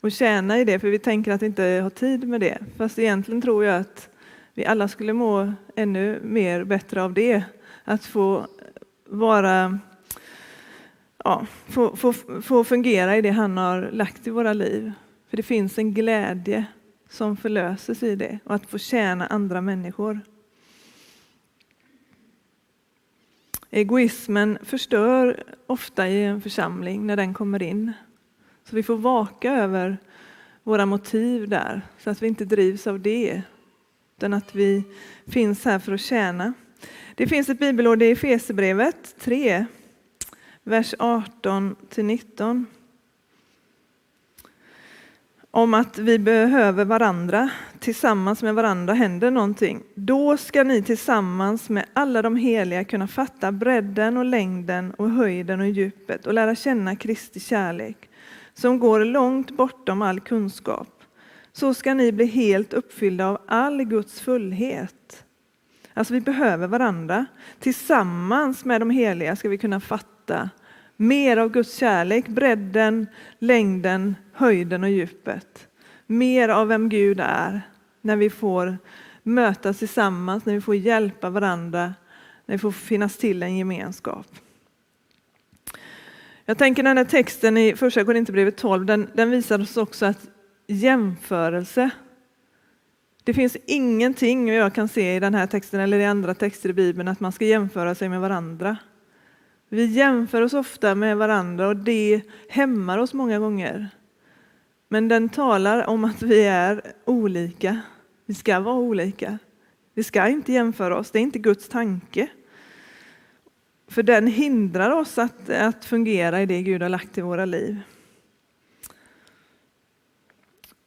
och 0.00 0.12
tjäna 0.12 0.58
i 0.58 0.64
det, 0.64 0.78
för 0.78 0.88
vi 0.88 0.98
tänker 0.98 1.32
att 1.32 1.42
vi 1.42 1.46
inte 1.46 1.62
har 1.62 1.90
tid 1.90 2.28
med 2.28 2.40
det. 2.40 2.58
Fast 2.76 2.98
egentligen 2.98 3.42
tror 3.42 3.64
jag 3.64 3.76
att 3.76 4.08
vi 4.54 4.66
alla 4.66 4.88
skulle 4.88 5.12
må 5.12 5.52
ännu 5.76 6.20
mer 6.22 6.64
bättre 6.64 7.02
av 7.02 7.14
det. 7.14 7.42
Att 7.88 8.04
få 8.04 8.46
vara 9.06 9.78
ja, 11.24 11.46
få, 11.66 11.96
få, 11.96 12.12
få 12.42 12.64
fungera 12.64 13.16
i 13.16 13.22
det 13.22 13.30
han 13.30 13.56
har 13.56 13.90
lagt 13.92 14.26
i 14.26 14.30
våra 14.30 14.52
liv. 14.52 14.92
För 15.30 15.36
det 15.36 15.42
finns 15.42 15.78
en 15.78 15.94
glädje 15.94 16.64
som 17.08 17.36
förlöses 17.36 18.02
i 18.02 18.16
det 18.16 18.38
och 18.44 18.54
att 18.54 18.70
få 18.70 18.78
tjäna 18.78 19.26
andra 19.26 19.60
människor. 19.60 20.20
Egoismen 23.70 24.58
förstör 24.62 25.44
ofta 25.66 26.08
i 26.08 26.24
en 26.24 26.40
församling 26.40 27.06
när 27.06 27.16
den 27.16 27.34
kommer 27.34 27.62
in. 27.62 27.92
Så 28.64 28.76
vi 28.76 28.82
får 28.82 28.96
vaka 28.96 29.52
över 29.52 29.98
våra 30.62 30.86
motiv 30.86 31.48
där, 31.48 31.82
så 31.98 32.10
att 32.10 32.22
vi 32.22 32.26
inte 32.26 32.44
drivs 32.44 32.86
av 32.86 33.00
det, 33.00 33.42
utan 34.16 34.34
att 34.34 34.54
vi 34.54 34.84
finns 35.26 35.64
här 35.64 35.78
för 35.78 35.92
att 35.92 36.00
tjäna. 36.00 36.52
Det 37.18 37.26
finns 37.26 37.48
ett 37.48 37.58
bibelord 37.58 38.02
i 38.02 38.10
Efesierbrevet 38.10 39.14
3, 39.20 39.66
vers 40.62 40.94
18 40.98 41.76
19. 41.96 42.66
Om 45.50 45.74
att 45.74 45.98
vi 45.98 46.18
behöver 46.18 46.84
varandra, 46.84 47.50
tillsammans 47.78 48.42
med 48.42 48.54
varandra 48.54 48.94
händer 48.94 49.30
någonting. 49.30 49.82
Då 49.94 50.36
ska 50.36 50.64
ni 50.64 50.82
tillsammans 50.82 51.68
med 51.68 51.84
alla 51.92 52.22
de 52.22 52.36
heliga 52.36 52.84
kunna 52.84 53.08
fatta 53.08 53.52
bredden 53.52 54.16
och 54.16 54.24
längden 54.24 54.94
och 54.94 55.10
höjden 55.10 55.60
och 55.60 55.68
djupet 55.68 56.26
och 56.26 56.34
lära 56.34 56.54
känna 56.54 56.96
Kristi 56.96 57.40
kärlek 57.40 58.10
som 58.54 58.78
går 58.78 59.04
långt 59.04 59.50
bortom 59.50 60.02
all 60.02 60.20
kunskap. 60.20 61.02
Så 61.52 61.74
ska 61.74 61.94
ni 61.94 62.12
bli 62.12 62.24
helt 62.24 62.72
uppfyllda 62.72 63.28
av 63.28 63.38
all 63.46 63.84
Guds 63.84 64.20
fullhet. 64.20 65.24
Alltså 65.98 66.14
vi 66.14 66.20
behöver 66.20 66.66
varandra. 66.66 67.26
Tillsammans 67.58 68.64
med 68.64 68.80
de 68.80 68.90
heliga 68.90 69.36
ska 69.36 69.48
vi 69.48 69.58
kunna 69.58 69.80
fatta 69.80 70.50
mer 70.96 71.36
av 71.36 71.48
Guds 71.48 71.76
kärlek, 71.76 72.28
bredden, 72.28 73.06
längden, 73.38 74.16
höjden 74.32 74.84
och 74.84 74.90
djupet. 74.90 75.68
Mer 76.06 76.48
av 76.48 76.68
vem 76.68 76.88
Gud 76.88 77.20
är 77.20 77.60
när 78.00 78.16
vi 78.16 78.30
får 78.30 78.78
mötas 79.22 79.78
tillsammans, 79.78 80.44
när 80.44 80.54
vi 80.54 80.60
får 80.60 80.74
hjälpa 80.76 81.30
varandra, 81.30 81.94
när 82.46 82.54
vi 82.54 82.58
får 82.58 82.72
finnas 82.72 83.16
till 83.16 83.42
en 83.42 83.56
gemenskap. 83.56 84.26
Jag 86.44 86.58
tänker 86.58 86.82
den 86.82 86.98
här 86.98 87.04
texten 87.04 87.56
i 87.56 87.76
Första 87.76 88.04
Korinthierbrevet 88.04 88.56
12, 88.56 88.86
den, 88.86 89.10
den 89.14 89.30
visar 89.30 89.60
oss 89.60 89.76
också 89.76 90.06
att 90.06 90.28
jämförelse 90.66 91.90
det 93.28 93.34
finns 93.34 93.56
ingenting 93.66 94.48
jag 94.48 94.74
kan 94.74 94.88
se 94.88 95.16
i 95.16 95.20
den 95.20 95.34
här 95.34 95.46
texten 95.46 95.80
eller 95.80 95.98
i 95.98 96.04
andra 96.04 96.34
texter 96.34 96.68
i 96.68 96.72
Bibeln 96.72 97.08
att 97.08 97.20
man 97.20 97.32
ska 97.32 97.44
jämföra 97.44 97.94
sig 97.94 98.08
med 98.08 98.20
varandra. 98.20 98.76
Vi 99.68 99.86
jämför 99.86 100.42
oss 100.42 100.54
ofta 100.54 100.94
med 100.94 101.16
varandra 101.16 101.68
och 101.68 101.76
det 101.76 102.22
hämmar 102.48 102.98
oss 102.98 103.14
många 103.14 103.38
gånger. 103.38 103.90
Men 104.88 105.08
den 105.08 105.28
talar 105.28 105.86
om 105.86 106.04
att 106.04 106.22
vi 106.22 106.44
är 106.44 106.82
olika. 107.04 107.80
Vi 108.26 108.34
ska 108.34 108.60
vara 108.60 108.74
olika. 108.74 109.38
Vi 109.94 110.04
ska 110.04 110.28
inte 110.28 110.52
jämföra 110.52 110.98
oss, 110.98 111.10
det 111.10 111.18
är 111.18 111.22
inte 111.22 111.38
Guds 111.38 111.68
tanke. 111.68 112.28
För 113.88 114.02
den 114.02 114.26
hindrar 114.26 114.90
oss 114.90 115.18
att, 115.18 115.50
att 115.50 115.84
fungera 115.84 116.42
i 116.42 116.46
det 116.46 116.62
Gud 116.62 116.82
har 116.82 116.88
lagt 116.88 117.18
i 117.18 117.20
våra 117.20 117.44
liv. 117.44 117.76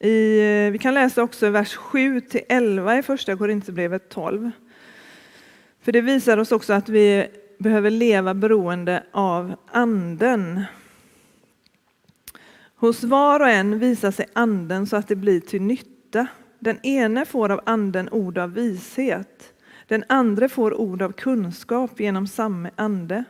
I, 0.04 0.40
eh, 0.40 0.72
vi 0.72 0.78
kan 0.78 0.94
läsa 0.94 1.24
också 1.24 1.50
vers 1.50 1.76
7 1.76 2.22
till 2.22 2.42
11 2.50 2.98
i 2.98 3.04
första 3.04 3.38
Korinthierbrevet 3.38 4.10
12. 4.10 4.52
För 5.82 5.92
det 5.92 6.02
visar 6.02 6.38
oss 6.38 6.52
också 6.52 6.74
att 6.74 6.90
vi 6.90 7.28
behöver 7.58 7.90
leva 7.90 8.34
beroende 8.34 9.04
av 9.12 9.56
anden. 9.72 10.64
Hos 12.76 13.04
var 13.04 13.40
och 13.40 13.50
en 13.50 13.80
visar 13.80 14.12
sig 14.12 14.26
anden 14.34 14.88
så 14.88 14.96
att 14.96 15.08
det 15.08 15.16
blir 15.16 15.40
till 15.40 15.62
nytta. 15.62 16.28
Den 16.60 16.80
ene 16.86 17.26
får 17.26 17.52
av 17.52 17.62
anden 17.66 18.10
ord 18.10 18.38
av 18.38 18.54
vishet 18.54 19.54
den 19.92 20.04
andra 20.10 20.50
får 20.50 20.82
ord 20.82 21.02
av 21.02 21.12
kunskap 21.12 22.00
genom 22.00 22.28
samma 22.28 22.70
ande. 22.76 23.24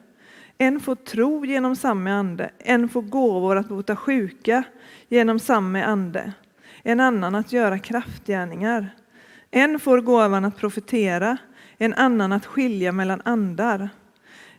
En 0.57 0.79
får 0.79 0.95
tro 0.95 1.45
genom 1.45 1.75
samma 1.75 2.11
ande, 2.11 2.51
en 2.57 2.89
får 2.89 3.01
gåvor 3.01 3.55
att 3.55 3.69
bota 3.69 3.95
sjuka 3.95 4.63
genom 5.09 5.39
samma 5.39 5.83
ande, 5.83 6.33
en 6.83 6.99
annan 6.99 7.35
att 7.35 7.51
göra 7.51 7.79
kraftgärningar. 7.79 8.89
En 9.51 9.79
får 9.79 10.01
gåvan 10.01 10.45
att 10.45 10.57
profetera, 10.57 11.37
en 11.77 11.93
annan 11.93 12.31
att 12.31 12.45
skilja 12.45 12.91
mellan 12.91 13.21
andar. 13.25 13.89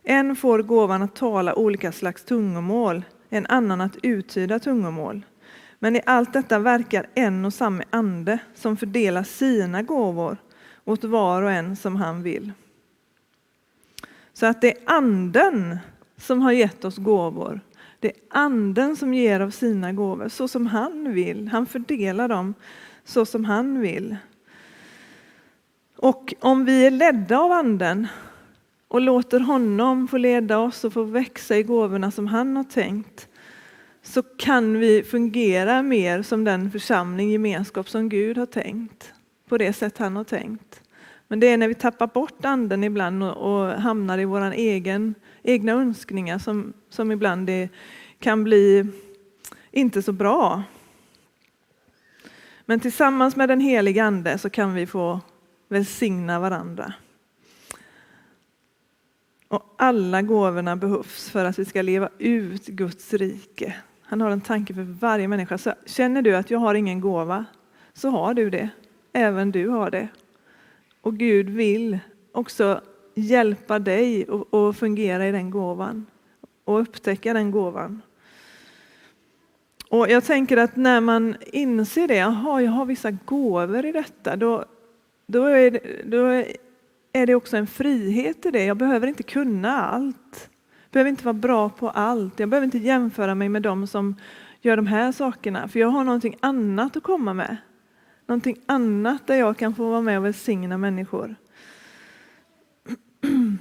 En 0.03 0.35
får 0.35 0.59
gåvan 0.59 1.01
att 1.01 1.15
tala 1.15 1.55
olika 1.55 1.91
slags 1.91 2.23
tungomål, 2.23 3.03
en 3.29 3.45
annan 3.45 3.81
att 3.81 3.97
uttyda 4.03 4.59
tungomål. 4.59 5.25
Men 5.79 5.95
i 5.95 6.01
allt 6.05 6.33
detta 6.33 6.59
verkar 6.59 7.07
en 7.15 7.45
och 7.45 7.53
samma 7.53 7.83
ande 7.89 8.39
som 8.55 8.77
fördelar 8.77 9.23
sina 9.23 9.81
gåvor 9.81 10.37
åt 10.85 11.03
var 11.03 11.41
och 11.41 11.51
en 11.51 11.75
som 11.75 11.95
han 11.95 12.23
vill. 12.23 12.51
Så 14.33 14.45
att 14.45 14.61
det 14.61 14.77
är 14.77 14.83
anden 14.85 15.77
som 16.17 16.41
har 16.41 16.51
gett 16.51 16.85
oss 16.85 16.97
gåvor. 16.97 17.61
Det 18.03 18.09
är 18.09 18.15
anden 18.29 18.95
som 18.95 19.13
ger 19.13 19.39
av 19.39 19.49
sina 19.49 19.93
gåvor 19.93 20.29
så 20.29 20.47
som 20.47 20.67
han 20.67 21.13
vill. 21.13 21.47
Han 21.47 21.65
fördelar 21.65 22.27
dem 22.27 22.53
så 23.03 23.25
som 23.25 23.45
han 23.45 23.79
vill. 23.79 24.15
Och 25.97 26.33
om 26.39 26.65
vi 26.65 26.85
är 26.85 26.91
ledda 26.91 27.37
av 27.39 27.51
anden 27.51 28.07
och 28.87 29.01
låter 29.01 29.39
honom 29.39 30.07
få 30.07 30.17
leda 30.17 30.57
oss 30.57 30.83
och 30.83 30.93
få 30.93 31.03
växa 31.03 31.57
i 31.57 31.63
gåvorna 31.63 32.11
som 32.11 32.27
han 32.27 32.55
har 32.55 32.63
tänkt 32.63 33.27
så 34.01 34.23
kan 34.23 34.79
vi 34.79 35.03
fungera 35.03 35.83
mer 35.83 36.21
som 36.21 36.43
den 36.43 36.71
församling, 36.71 37.31
gemenskap 37.31 37.89
som 37.89 38.09
Gud 38.09 38.37
har 38.37 38.45
tänkt. 38.45 39.13
På 39.49 39.57
det 39.57 39.73
sätt 39.73 39.97
han 39.97 40.15
har 40.15 40.23
tänkt. 40.23 40.81
Men 41.27 41.39
det 41.39 41.47
är 41.47 41.57
när 41.57 41.67
vi 41.67 41.75
tappar 41.75 42.07
bort 42.07 42.45
anden 42.45 42.83
ibland 42.83 43.23
och, 43.23 43.67
hamnar 43.67 44.17
i 44.17 44.25
vår 44.25 44.51
egen, 44.51 45.15
egna 45.43 45.71
önskningar 45.71 46.37
som, 46.37 46.73
som 46.89 47.11
ibland 47.11 47.49
är, 47.49 47.69
kan 48.19 48.43
bli 48.43 48.85
inte 49.71 50.01
så 50.01 50.11
bra. 50.11 50.63
Men 52.65 52.79
tillsammans 52.79 53.35
med 53.35 53.49
den 53.49 53.59
helige 53.59 54.03
Ande 54.03 54.37
så 54.37 54.49
kan 54.49 54.73
vi 54.73 54.87
få 54.87 55.19
välsigna 55.67 56.39
varandra. 56.39 56.93
Och 59.47 59.75
alla 59.77 60.21
gåvorna 60.21 60.75
behövs 60.75 61.29
för 61.29 61.45
att 61.45 61.59
vi 61.59 61.65
ska 61.65 61.81
leva 61.81 62.09
ut 62.17 62.65
Guds 62.65 63.13
rike. 63.13 63.75
Han 64.01 64.21
har 64.21 64.31
en 64.31 64.41
tanke 64.41 64.73
för 64.73 64.81
varje 64.81 65.27
människa. 65.27 65.57
Så 65.57 65.73
känner 65.85 66.21
du 66.21 66.35
att 66.35 66.51
jag 66.51 66.59
har 66.59 66.75
ingen 66.75 67.01
gåva, 67.01 67.45
så 67.93 68.09
har 68.09 68.33
du 68.33 68.49
det. 68.49 68.69
Även 69.13 69.51
du 69.51 69.67
har 69.67 69.91
det. 69.91 70.07
Och 71.01 71.17
Gud 71.17 71.49
vill 71.49 71.99
också 72.31 72.81
hjälpa 73.13 73.79
dig 73.79 74.27
att 74.51 74.77
fungera 74.77 75.27
i 75.27 75.31
den 75.31 75.49
gåvan 75.49 76.05
och 76.63 76.81
upptäcka 76.81 77.33
den 77.33 77.51
gåvan. 77.51 78.01
Och 79.89 80.09
jag 80.09 80.23
tänker 80.23 80.57
att 80.57 80.75
när 80.75 81.01
man 81.01 81.35
inser 81.51 82.07
det, 82.07 82.15
jaha, 82.15 82.61
jag 82.61 82.71
har 82.71 82.85
vissa 82.85 83.11
gåvor 83.11 83.85
i 83.85 83.91
detta, 83.91 84.35
då, 84.35 84.65
då, 85.27 85.45
är 85.45 85.71
det, 85.71 86.01
då 86.05 86.43
är 87.13 87.25
det 87.25 87.35
också 87.35 87.57
en 87.57 87.67
frihet 87.67 88.45
i 88.45 88.51
det. 88.51 88.65
Jag 88.65 88.77
behöver 88.77 89.07
inte 89.07 89.23
kunna 89.23 89.81
allt. 89.81 90.49
Jag 90.83 90.91
behöver 90.91 91.09
inte 91.09 91.25
vara 91.25 91.33
bra 91.33 91.69
på 91.69 91.89
allt. 91.89 92.39
Jag 92.39 92.49
behöver 92.49 92.65
inte 92.65 92.77
jämföra 92.77 93.35
mig 93.35 93.49
med 93.49 93.61
dem 93.61 93.87
som 93.87 94.15
gör 94.61 94.75
de 94.75 94.87
här 94.87 95.11
sakerna, 95.11 95.67
för 95.67 95.79
jag 95.79 95.87
har 95.87 96.03
någonting 96.03 96.37
annat 96.39 96.97
att 96.97 97.03
komma 97.03 97.33
med. 97.33 97.57
Någonting 98.25 98.57
annat 98.65 99.27
där 99.27 99.35
jag 99.35 99.57
kan 99.57 99.75
få 99.75 99.89
vara 99.89 100.01
med 100.01 100.17
och 100.17 100.25
välsigna 100.25 100.77
människor. 100.77 101.35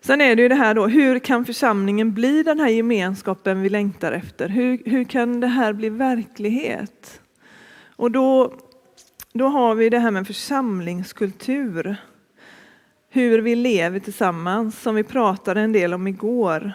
Sen 0.00 0.20
är 0.20 0.36
det 0.36 0.42
ju 0.42 0.48
det 0.48 0.54
här 0.54 0.74
då, 0.74 0.86
hur 0.86 1.18
kan 1.18 1.44
församlingen 1.44 2.14
bli 2.14 2.42
den 2.42 2.60
här 2.60 2.68
gemenskapen 2.68 3.62
vi 3.62 3.68
längtar 3.68 4.12
efter? 4.12 4.48
Hur, 4.48 4.82
hur 4.84 5.04
kan 5.04 5.40
det 5.40 5.46
här 5.46 5.72
bli 5.72 5.88
verklighet? 5.88 7.20
Och 7.96 8.10
då, 8.10 8.54
då 9.32 9.46
har 9.46 9.74
vi 9.74 9.90
det 9.90 9.98
här 9.98 10.10
med 10.10 10.26
församlingskultur. 10.26 11.96
Hur 13.10 13.38
vi 13.38 13.54
lever 13.54 13.98
tillsammans, 13.98 14.82
som 14.82 14.94
vi 14.94 15.02
pratade 15.02 15.60
en 15.60 15.72
del 15.72 15.94
om 15.94 16.06
igår. 16.06 16.72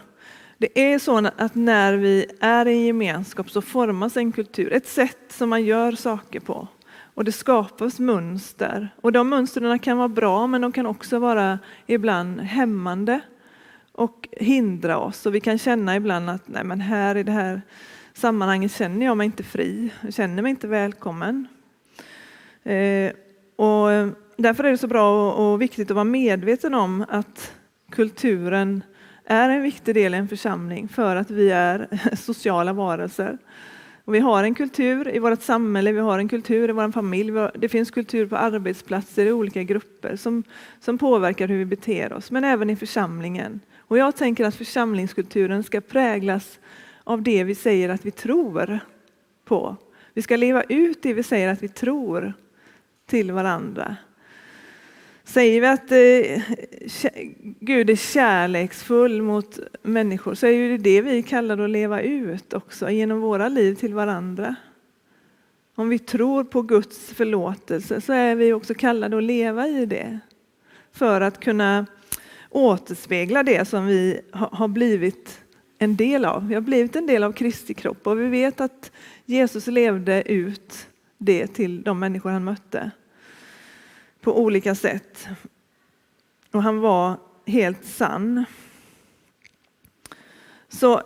Det 0.57 0.93
är 0.93 0.99
så 0.99 1.17
att 1.37 1.55
när 1.55 1.93
vi 1.93 2.25
är 2.39 2.65
i 2.65 2.73
en 2.73 2.85
gemenskap 2.85 3.49
så 3.49 3.61
formas 3.61 4.17
en 4.17 4.31
kultur, 4.31 4.73
ett 4.73 4.87
sätt 4.87 5.17
som 5.29 5.49
man 5.49 5.63
gör 5.63 5.91
saker 5.91 6.39
på. 6.39 6.67
Och 7.13 7.23
det 7.23 7.31
skapas 7.31 7.99
mönster. 7.99 8.89
Och 9.01 9.11
de 9.11 9.29
mönstren 9.29 9.79
kan 9.79 9.97
vara 9.97 10.07
bra 10.07 10.47
men 10.47 10.61
de 10.61 10.71
kan 10.71 10.85
också 10.85 11.19
vara 11.19 11.59
ibland 11.85 12.39
hämmande 12.39 13.21
och 13.91 14.27
hindra 14.31 14.97
oss. 14.97 15.25
Och 15.25 15.35
vi 15.35 15.39
kan 15.39 15.57
känna 15.57 15.95
ibland 15.95 16.29
att 16.29 16.47
nej 16.47 16.63
men 16.63 16.81
här 16.81 17.17
i 17.17 17.23
det 17.23 17.31
här 17.31 17.61
sammanhanget 18.13 18.71
känner 18.71 19.05
jag 19.05 19.17
mig 19.17 19.25
inte 19.25 19.43
fri, 19.43 19.91
jag 20.01 20.13
känner 20.13 20.41
mig 20.41 20.49
inte 20.49 20.67
välkommen. 20.67 21.47
Eh, 22.63 23.11
och 23.55 23.89
därför 24.37 24.63
är 24.63 24.71
det 24.71 24.77
så 24.77 24.87
bra 24.87 25.33
och 25.33 25.61
viktigt 25.61 25.91
att 25.91 25.95
vara 25.95 26.03
medveten 26.03 26.73
om 26.73 27.05
att 27.09 27.53
kulturen 27.91 28.83
är 29.25 29.49
en 29.49 29.61
viktig 29.61 29.95
del 29.95 30.13
i 30.13 30.17
en 30.17 30.27
församling 30.27 30.87
för 30.87 31.15
att 31.15 31.31
vi 31.31 31.51
är 31.51 31.87
sociala 32.15 32.73
varelser. 32.73 33.37
Och 34.11 34.15
vi 34.15 34.19
har 34.19 34.43
en 34.43 34.55
kultur 34.55 35.15
i 35.15 35.19
vårt 35.19 35.41
samhälle, 35.41 35.91
vi 35.91 35.99
har 35.99 36.19
en 36.19 36.27
kultur 36.27 36.69
i 36.69 36.71
vår 36.71 36.91
familj, 36.91 37.31
det 37.55 37.69
finns 37.69 37.91
kultur 37.91 38.27
på 38.27 38.37
arbetsplatser 38.37 39.25
i 39.25 39.31
olika 39.31 39.63
grupper 39.63 40.15
som, 40.15 40.43
som 40.79 40.97
påverkar 40.97 41.47
hur 41.47 41.57
vi 41.57 41.65
beter 41.65 42.13
oss, 42.13 42.31
men 42.31 42.43
även 42.43 42.69
i 42.69 42.75
församlingen. 42.75 43.59
Och 43.77 43.97
jag 43.97 44.15
tänker 44.15 44.45
att 44.45 44.55
församlingskulturen 44.55 45.63
ska 45.63 45.81
präglas 45.81 46.59
av 47.03 47.21
det 47.21 47.43
vi 47.43 47.55
säger 47.55 47.89
att 47.89 48.05
vi 48.05 48.11
tror 48.11 48.79
på. 49.45 49.75
Vi 50.13 50.21
ska 50.21 50.35
leva 50.35 50.63
ut 50.63 51.03
det 51.03 51.13
vi 51.13 51.23
säger 51.23 51.47
att 51.47 51.63
vi 51.63 51.69
tror 51.69 52.33
till 53.05 53.31
varandra. 53.31 53.95
Säger 55.33 55.61
vi 55.61 55.67
att 55.67 55.91
eh, 55.91 56.41
Gud 57.59 57.89
är 57.89 57.95
kärleksfull 57.95 59.21
mot 59.21 59.59
människor 59.81 60.35
så 60.35 60.47
är 60.47 60.69
det 60.69 60.77
det 60.77 61.01
vi 61.01 61.23
kallar 61.23 61.57
att 61.57 61.69
leva 61.69 62.01
ut 62.01 62.53
också 62.53 62.89
genom 62.89 63.21
våra 63.21 63.49
liv 63.49 63.75
till 63.75 63.93
varandra. 63.93 64.55
Om 65.75 65.89
vi 65.89 65.99
tror 65.99 66.43
på 66.43 66.61
Guds 66.61 67.13
förlåtelse 67.13 68.01
så 68.01 68.13
är 68.13 68.35
vi 68.35 68.53
också 68.53 68.73
kallade 68.73 69.17
att 69.17 69.23
leva 69.23 69.67
i 69.67 69.85
det. 69.85 70.19
För 70.91 71.21
att 71.21 71.39
kunna 71.39 71.85
återspegla 72.49 73.43
det 73.43 73.67
som 73.67 73.85
vi 73.85 74.21
har 74.31 74.67
blivit 74.67 75.41
en 75.77 75.95
del 75.95 76.25
av. 76.25 76.47
Vi 76.47 76.53
har 76.53 76.61
blivit 76.61 76.95
en 76.95 77.07
del 77.07 77.23
av 77.23 77.31
Kristi 77.31 77.73
kropp 77.73 78.07
och 78.07 78.19
vi 78.19 78.27
vet 78.27 78.61
att 78.61 78.91
Jesus 79.25 79.67
levde 79.67 80.31
ut 80.31 80.87
det 81.17 81.47
till 81.47 81.81
de 81.81 81.99
människor 81.99 82.29
han 82.29 82.43
mötte 82.43 82.91
på 84.21 84.39
olika 84.39 84.75
sätt. 84.75 85.27
Och 86.51 86.63
han 86.63 86.79
var 86.79 87.17
helt 87.45 87.85
sann. 87.85 88.45
Så 90.67 90.97
eh, 90.97 91.03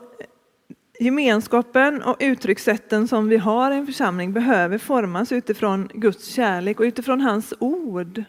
gemenskapen 1.00 2.02
och 2.02 2.18
uttryckssätten 2.20 3.08
som 3.08 3.30
vi 3.30 3.38
har 3.38 3.72
i 3.72 3.76
en 3.76 3.86
församling 3.86 4.34
behöver 4.34 4.78
formas 4.78 5.32
utifrån 5.32 5.90
Guds 5.94 6.26
kärlek 6.28 6.80
och 6.80 6.84
utifrån 6.84 7.22
hans 7.22 7.54
ord 7.60 8.24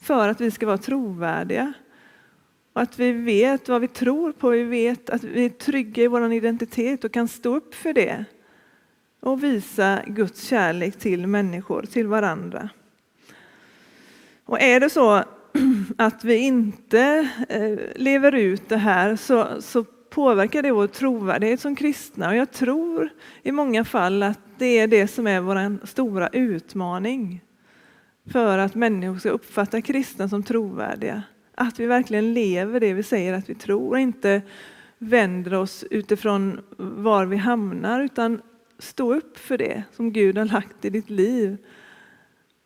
för 0.00 0.28
att 0.28 0.40
vi 0.40 0.50
ska 0.50 0.66
vara 0.66 0.78
trovärdiga. 0.78 1.72
Och 2.72 2.82
att 2.82 2.98
vi 2.98 3.12
vet 3.12 3.68
vad 3.68 3.80
vi 3.80 3.88
tror 3.88 4.32
på, 4.32 4.48
vi 4.48 4.64
vet 4.64 5.10
att 5.10 5.24
vi 5.24 5.44
är 5.44 5.48
trygga 5.48 6.02
i 6.02 6.06
vår 6.06 6.32
identitet 6.32 7.04
och 7.04 7.12
kan 7.12 7.28
stå 7.28 7.56
upp 7.56 7.74
för 7.74 7.92
det 7.92 8.24
och 9.20 9.44
visa 9.44 10.02
Guds 10.06 10.42
kärlek 10.42 10.98
till 10.98 11.26
människor, 11.26 11.82
till 11.82 12.06
varandra. 12.06 12.68
Och 14.48 14.60
är 14.60 14.80
det 14.80 14.90
så 14.90 15.24
att 15.96 16.24
vi 16.24 16.36
inte 16.36 17.28
eh, 17.48 17.78
lever 17.96 18.34
ut 18.34 18.68
det 18.68 18.76
här 18.76 19.16
så, 19.16 19.62
så 19.62 19.84
påverkar 20.10 20.62
det 20.62 20.72
vår 20.72 20.86
trovärdighet 20.86 21.60
som 21.60 21.76
kristna. 21.76 22.28
Och 22.28 22.36
jag 22.36 22.52
tror 22.52 23.08
i 23.42 23.52
många 23.52 23.84
fall 23.84 24.22
att 24.22 24.40
det 24.58 24.78
är 24.78 24.86
det 24.86 25.08
som 25.08 25.26
är 25.26 25.40
vår 25.40 25.86
stora 25.86 26.28
utmaning 26.28 27.40
för 28.32 28.58
att 28.58 28.74
människor 28.74 29.18
ska 29.18 29.30
uppfatta 29.30 29.82
kristna 29.82 30.28
som 30.28 30.42
trovärdiga. 30.42 31.22
Att 31.54 31.80
vi 31.80 31.86
verkligen 31.86 32.34
lever 32.34 32.80
det 32.80 32.92
vi 32.92 33.02
säger 33.02 33.32
att 33.32 33.50
vi 33.50 33.54
tror 33.54 33.90
och 33.90 34.00
inte 34.00 34.42
vänder 34.98 35.54
oss 35.54 35.84
utifrån 35.90 36.60
var 36.78 37.26
vi 37.26 37.36
hamnar 37.36 38.00
utan 38.00 38.42
stå 38.78 39.14
upp 39.14 39.38
för 39.38 39.58
det 39.58 39.82
som 39.92 40.12
Gud 40.12 40.38
har 40.38 40.44
lagt 40.44 40.84
i 40.84 40.90
ditt 40.90 41.10
liv, 41.10 41.56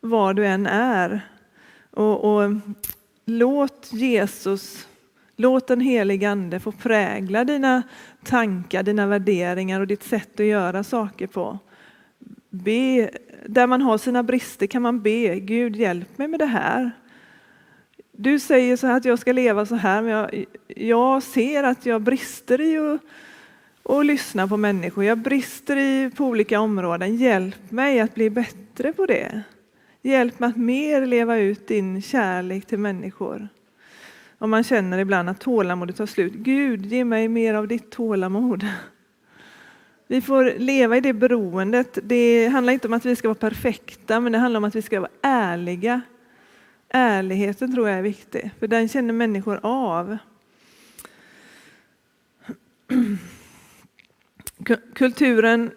var 0.01 0.33
du 0.33 0.45
än 0.45 0.67
är. 0.67 1.21
Och, 1.93 2.35
och 2.35 2.51
låt 3.25 3.89
Jesus, 3.93 4.87
låt 5.35 5.67
den 5.67 5.81
helige 5.81 6.29
Ande 6.29 6.59
få 6.59 6.71
prägla 6.71 7.43
dina 7.43 7.83
tankar, 8.23 8.83
dina 8.83 9.07
värderingar 9.07 9.79
och 9.79 9.87
ditt 9.87 10.03
sätt 10.03 10.39
att 10.39 10.45
göra 10.45 10.83
saker 10.83 11.27
på. 11.27 11.59
Be, 12.49 13.09
där 13.45 13.67
man 13.67 13.81
har 13.81 13.97
sina 13.97 14.23
brister 14.23 14.67
kan 14.67 14.81
man 14.81 15.01
be, 15.01 15.39
Gud 15.39 15.75
hjälp 15.75 16.17
mig 16.17 16.27
med 16.27 16.39
det 16.39 16.45
här. 16.45 16.91
Du 18.11 18.39
säger 18.39 18.77
så 18.77 18.87
här 18.87 18.97
att 18.97 19.05
jag 19.05 19.19
ska 19.19 19.31
leva 19.31 19.65
så 19.65 19.75
här, 19.75 20.01
men 20.01 20.11
jag, 20.11 20.45
jag 20.67 21.23
ser 21.23 21.63
att 21.63 21.85
jag 21.85 22.01
brister 22.01 22.61
i 22.61 22.77
att 22.77 23.01
och 23.83 24.05
lyssna 24.05 24.47
på 24.47 24.57
människor. 24.57 25.03
Jag 25.03 25.17
brister 25.17 25.77
i 25.77 26.11
på 26.15 26.25
olika 26.25 26.59
områden. 26.59 27.15
Hjälp 27.15 27.71
mig 27.71 27.99
att 27.99 28.15
bli 28.15 28.29
bättre 28.29 28.93
på 28.93 29.05
det. 29.05 29.43
Hjälp 30.05 30.39
mig 30.39 30.49
att 30.49 30.57
mer 30.57 31.05
leva 31.05 31.37
ut 31.37 31.67
din 31.67 32.01
kärlek 32.01 32.65
till 32.65 32.79
människor. 32.79 33.47
Om 34.37 34.49
man 34.49 34.63
känner 34.63 34.97
ibland 34.97 35.29
att 35.29 35.41
tålamodet 35.41 35.95
tar 35.95 36.05
slut. 36.05 36.33
Gud, 36.33 36.85
ge 36.85 37.05
mig 37.05 37.27
mer 37.27 37.53
av 37.53 37.67
ditt 37.67 37.91
tålamod. 37.91 38.67
Vi 40.07 40.21
får 40.21 40.53
leva 40.57 40.97
i 40.97 41.01
det 41.01 41.13
beroendet. 41.13 41.97
Det 42.03 42.47
handlar 42.47 42.73
inte 42.73 42.87
om 42.87 42.93
att 42.93 43.05
vi 43.05 43.15
ska 43.15 43.27
vara 43.27 43.35
perfekta, 43.35 44.19
men 44.19 44.31
det 44.31 44.37
handlar 44.37 44.57
om 44.57 44.63
att 44.63 44.75
vi 44.75 44.81
ska 44.81 44.99
vara 44.99 45.11
ärliga. 45.21 46.01
Ärligheten 46.89 47.73
tror 47.73 47.89
jag 47.89 47.97
är 47.97 48.03
viktig, 48.03 48.51
för 48.59 48.67
den 48.67 48.87
känner 48.87 49.13
människor 49.13 49.59
av. 49.63 50.17
Kulturen, 54.93 55.71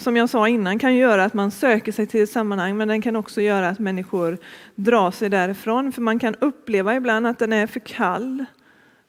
som 0.00 0.16
jag 0.16 0.30
sa 0.30 0.48
innan, 0.48 0.78
kan 0.78 0.94
göra 0.94 1.24
att 1.24 1.34
man 1.34 1.50
söker 1.50 1.92
sig 1.92 2.06
till 2.06 2.22
ett 2.22 2.30
sammanhang, 2.30 2.76
men 2.76 2.88
den 2.88 3.02
kan 3.02 3.16
också 3.16 3.40
göra 3.40 3.68
att 3.68 3.78
människor 3.78 4.38
drar 4.74 5.10
sig 5.10 5.28
därifrån. 5.28 5.92
För 5.92 6.02
man 6.02 6.18
kan 6.18 6.34
uppleva 6.34 6.96
ibland 6.96 7.26
att 7.26 7.38
den 7.38 7.52
är 7.52 7.66
för 7.66 7.80
kall, 7.80 8.44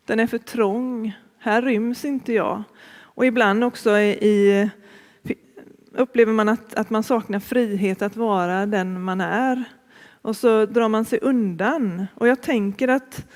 den 0.05 0.19
är 0.19 0.27
för 0.27 0.37
trång, 0.37 1.17
här 1.39 1.61
ryms 1.61 2.05
inte 2.05 2.33
jag. 2.33 2.63
Och 2.99 3.25
ibland 3.25 3.63
också 3.63 3.97
i, 3.99 4.69
upplever 5.93 6.33
man 6.33 6.49
att, 6.49 6.73
att 6.73 6.89
man 6.89 7.03
saknar 7.03 7.39
frihet 7.39 8.01
att 8.01 8.15
vara 8.15 8.65
den 8.65 9.01
man 9.01 9.21
är. 9.21 9.63
Och 10.21 10.35
så 10.35 10.65
drar 10.65 10.89
man 10.89 11.05
sig 11.05 11.19
undan. 11.21 12.07
Och 12.15 12.27
jag 12.27 12.41
tänker 12.41 12.87
att 12.87 13.27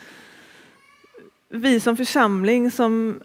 vi 1.50 1.80
som 1.80 1.98
församling 1.98 2.72
som 2.72 3.20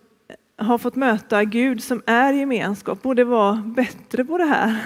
har 0.60 0.78
fått 0.78 0.96
möta 0.96 1.44
Gud 1.44 1.82
som 1.82 2.02
är 2.06 2.32
gemenskap 2.32 3.02
borde 3.02 3.24
vara 3.24 3.56
bättre 3.76 4.24
på 4.24 4.38
det 4.38 4.44
här. 4.44 4.76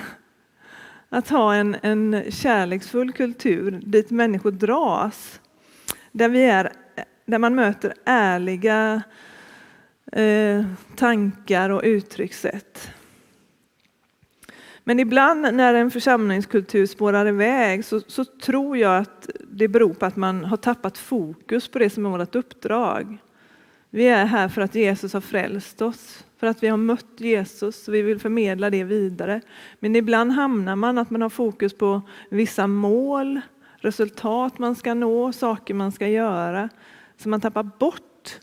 Att 1.08 1.28
ha 1.28 1.54
en, 1.54 1.76
en 1.82 2.22
kärleksfull 2.30 3.12
kultur 3.12 3.80
dit 3.86 4.10
människor 4.10 4.50
dras. 4.50 5.40
Där, 6.12 6.28
vi 6.28 6.44
är, 6.44 6.72
där 7.26 7.38
man 7.38 7.54
möter 7.54 7.94
ärliga 8.04 9.02
eh, 10.12 10.64
tankar 10.96 11.70
och 11.70 11.82
uttryckssätt. 11.84 12.90
Men 14.84 15.00
ibland 15.00 15.40
när 15.40 15.74
en 15.74 15.90
församlingskultur 15.90 16.86
spårar 16.86 17.28
iväg 17.28 17.84
så, 17.84 18.00
så, 18.00 18.24
tror 18.24 18.76
jag 18.76 18.98
att 18.98 19.30
det 19.50 19.68
beror 19.68 19.94
på 19.94 20.06
att 20.06 20.16
man 20.16 20.44
har 20.44 20.56
tappat 20.56 20.98
fokus 20.98 21.68
på 21.68 21.78
det 21.78 21.90
som 21.90 22.06
är 22.06 22.10
vårt 22.10 22.34
uppdrag. 22.34 23.18
Vi 23.94 24.08
är 24.08 24.24
här 24.24 24.48
för 24.48 24.62
att 24.62 24.74
Jesus 24.74 25.12
har 25.12 25.20
frälst 25.20 25.82
oss, 25.82 26.24
för 26.36 26.46
att 26.46 26.62
vi 26.62 26.68
har 26.68 26.76
mött 26.76 27.20
Jesus 27.20 27.88
och 27.88 27.94
vi 27.94 28.02
vill 28.02 28.20
förmedla 28.20 28.70
det 28.70 28.84
vidare. 28.84 29.40
Men 29.80 29.96
ibland 29.96 30.32
hamnar 30.32 30.76
man 30.76 30.98
att 30.98 31.10
man 31.10 31.22
har 31.22 31.28
fokus 31.28 31.74
på 31.74 32.02
vissa 32.30 32.66
mål, 32.66 33.40
resultat 33.76 34.58
man 34.58 34.74
ska 34.74 34.94
nå, 34.94 35.32
saker 35.32 35.74
man 35.74 35.92
ska 35.92 36.08
göra. 36.08 36.68
Så 37.16 37.28
man 37.28 37.40
tappar 37.40 37.62
bort 37.62 38.40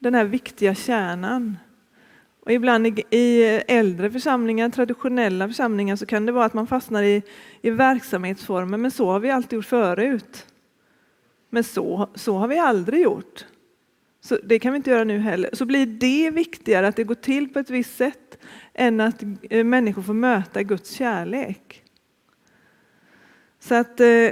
den 0.00 0.14
här 0.14 0.24
viktiga 0.24 0.74
kärnan. 0.74 1.56
Och 2.40 2.52
ibland 2.52 3.00
i 3.10 3.42
äldre 3.68 4.10
församlingar, 4.10 4.68
traditionella 4.68 5.48
församlingar, 5.48 5.96
så 5.96 6.06
kan 6.06 6.26
det 6.26 6.32
vara 6.32 6.44
att 6.44 6.54
man 6.54 6.66
fastnar 6.66 7.02
i, 7.02 7.22
i 7.60 7.70
verksamhetsformer, 7.70 8.78
men 8.78 8.90
så 8.90 9.10
har 9.10 9.20
vi 9.20 9.30
alltid 9.30 9.56
gjort 9.56 9.66
förut. 9.66 10.46
Men 11.50 11.64
så, 11.64 12.08
så 12.14 12.36
har 12.36 12.48
vi 12.48 12.58
aldrig 12.58 13.02
gjort. 13.02 13.44
Så 14.24 14.38
det 14.42 14.58
kan 14.58 14.72
vi 14.72 14.76
inte 14.76 14.90
göra 14.90 15.04
nu 15.04 15.18
heller. 15.18 15.50
Så 15.52 15.64
blir 15.64 15.86
det 15.86 16.30
viktigare 16.30 16.88
att 16.88 16.96
det 16.96 17.04
går 17.04 17.14
till 17.14 17.48
på 17.52 17.58
ett 17.58 17.70
visst 17.70 17.96
sätt 17.96 18.38
än 18.74 19.00
att 19.00 19.22
eh, 19.50 19.64
människor 19.64 20.02
får 20.02 20.14
möta 20.14 20.62
Guds 20.62 20.90
kärlek. 20.90 21.82
Så 23.58 23.74
att 23.74 24.00
eh, 24.00 24.28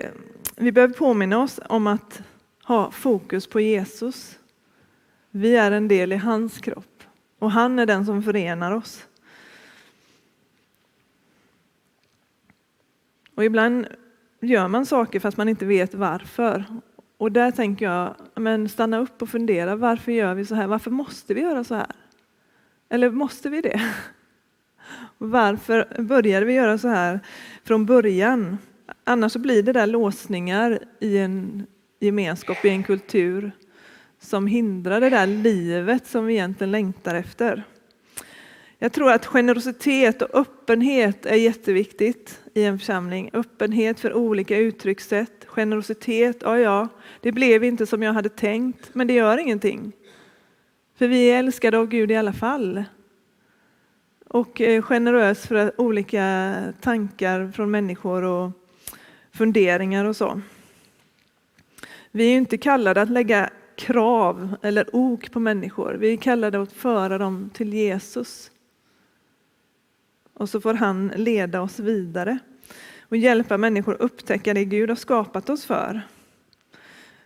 vi 0.57 0.73
behöver 0.73 0.95
påminna 0.95 1.43
oss 1.43 1.61
om 1.69 1.87
att 1.87 2.23
ha 2.65 2.91
fokus 2.91 3.47
på 3.47 3.61
Jesus. 3.61 4.39
Vi 5.31 5.57
är 5.57 5.71
en 5.71 5.89
del 5.89 6.13
i 6.13 6.17
hans 6.17 6.59
kropp 6.59 7.03
och 7.39 7.51
han 7.51 7.79
är 7.79 7.87
den 7.87 8.07
som 8.07 8.23
förenar 8.23 8.73
oss. 8.73 9.07
Och 13.35 13.45
ibland 13.45 13.87
gör 14.41 14.69
man 14.69 14.87
saker 14.87 15.21
fast 15.21 15.37
man 15.37 15.49
inte 15.49 15.67
vet 15.67 15.95
varför. 15.95 16.65
Och 17.21 17.33
där 17.33 17.51
tänker 17.51 17.85
jag, 17.85 18.15
men 18.35 18.69
stanna 18.69 18.99
upp 18.99 19.23
och 19.23 19.29
fundera, 19.29 19.77
varför 19.77 20.13
gör 20.13 20.35
vi 20.35 20.45
så 20.45 20.55
här? 20.55 20.67
Varför 20.67 20.91
måste 20.91 21.35
vi 21.35 21.41
göra 21.41 21.65
så 21.65 21.75
här? 21.75 21.93
Eller 22.89 23.11
måste 23.11 23.49
vi 23.51 23.61
det? 23.61 23.81
Varför 25.19 26.03
började 26.03 26.47
vi 26.47 26.53
göra 26.53 26.79
så 26.79 26.89
här 26.89 27.21
från 27.65 27.87
början? 27.87 28.59
Annars 29.05 29.33
så 29.33 29.39
blir 29.39 29.63
det 29.63 29.73
där 29.73 29.87
låsningar 29.87 30.79
i 31.01 31.19
en 31.19 31.67
gemenskap, 31.99 32.65
i 32.65 32.69
en 32.69 32.83
kultur 32.83 33.53
som 34.21 34.47
hindrar 34.47 35.01
det 35.01 35.11
där 35.11 35.27
livet 35.27 36.07
som 36.07 36.27
vi 36.27 36.35
egentligen 36.35 36.71
längtar 36.71 37.15
efter. 37.15 37.65
Jag 38.79 38.93
tror 38.93 39.13
att 39.13 39.27
generositet 39.27 40.23
och 40.23 40.41
öppenhet 40.41 41.27
är 41.27 41.37
jätteviktigt 41.37 42.41
i 42.55 42.65
en 42.65 42.79
församling. 42.79 43.31
Öppenhet 43.33 44.01
för 44.01 44.15
olika 44.15 44.57
uttryckssätt, 44.57 45.40
generositet, 45.51 46.37
ja 46.41 46.59
ja, 46.59 46.89
det 47.21 47.33
blev 47.33 47.65
inte 47.65 47.87
som 47.87 48.03
jag 48.03 48.13
hade 48.13 48.29
tänkt, 48.29 48.95
men 48.95 49.07
det 49.07 49.15
gör 49.15 49.39
ingenting. 49.39 49.93
För 50.95 51.09
vi 51.09 51.31
är 51.31 51.39
älskade 51.39 51.79
av 51.79 51.87
Gud 51.87 52.11
i 52.11 52.17
alla 52.17 52.33
fall. 52.33 52.85
Och 54.29 54.61
eh, 54.61 54.83
generös 54.83 55.47
för 55.47 55.81
olika 55.81 56.55
tankar 56.81 57.53
från 57.55 57.71
människor 57.71 58.23
och 58.23 58.51
funderingar 59.33 60.05
och 60.05 60.17
så. 60.17 60.41
Vi 62.11 62.33
är 62.33 62.37
inte 62.37 62.59
kallade 62.59 63.03
att 63.03 63.11
lägga 63.11 63.51
krav 63.77 64.57
eller 64.63 64.97
ok 64.97 65.33
på 65.33 65.41
människor. 65.41 65.95
Vi 65.95 66.13
är 66.13 66.17
kallade 66.17 66.63
att 66.63 66.73
föra 66.73 67.19
dem 67.19 67.51
till 67.55 67.75
Jesus. 67.75 68.51
Och 70.35 70.49
så 70.49 70.61
får 70.61 70.75
han 70.75 71.13
leda 71.17 71.61
oss 71.61 71.79
vidare 71.79 72.39
och 73.11 73.17
hjälpa 73.17 73.59
människor 73.59 73.95
att 73.95 74.01
upptäcka 74.01 74.55
det 74.55 74.65
Gud 74.65 74.89
har 74.89 74.97
skapat 74.97 75.51
oss 75.51 75.65
för. 75.65 76.03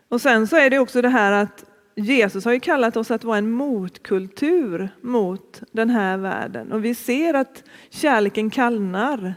Och 0.09 0.21
sen 0.21 0.47
så 0.47 0.57
är 0.57 0.71
det 0.71 0.79
också 0.79 1.03
det 1.03 1.09
här 1.09 1.33
att 1.33 1.65
Jesus 1.95 2.45
har 2.45 2.53
ju 2.53 2.61
kallat 2.61 2.97
oss 2.97 3.11
att 3.11 3.25
vara 3.25 3.39
en 3.39 3.51
motkultur 3.51 4.89
mot 5.01 5.63
den 5.73 5.91
här 5.91 6.17
världen. 6.17 6.73
Och 6.73 6.85
vi 6.85 6.95
ser 6.95 7.35
att 7.35 7.63
kärleken 7.91 8.51
kallnar 8.51 9.35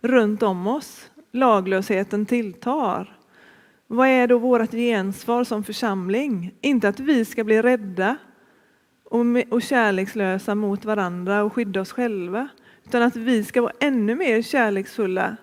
runt 0.00 0.42
om 0.42 0.66
oss. 0.66 1.10
Laglösheten 1.32 2.26
tilltar. 2.26 3.16
Vad 3.86 4.08
är 4.08 4.26
då 4.26 4.38
vårt 4.38 4.70
gensvar 4.70 5.44
som 5.44 5.64
församling? 5.64 6.54
Inte 6.60 6.88
att 6.88 7.00
vi 7.00 7.24
ska 7.24 7.44
bli 7.44 7.62
rädda 7.62 8.16
och 9.50 9.62
kärlekslösa 9.62 10.54
mot 10.54 10.84
varandra 10.84 11.42
och 11.42 11.52
skydda 11.52 11.80
oss 11.80 11.92
själva, 11.92 12.48
utan 12.84 13.02
att 13.02 13.16
vi 13.16 13.44
ska 13.44 13.62
vara 13.62 13.72
ännu 13.80 14.14
mer 14.14 14.42
kärleksfulla 14.42 15.36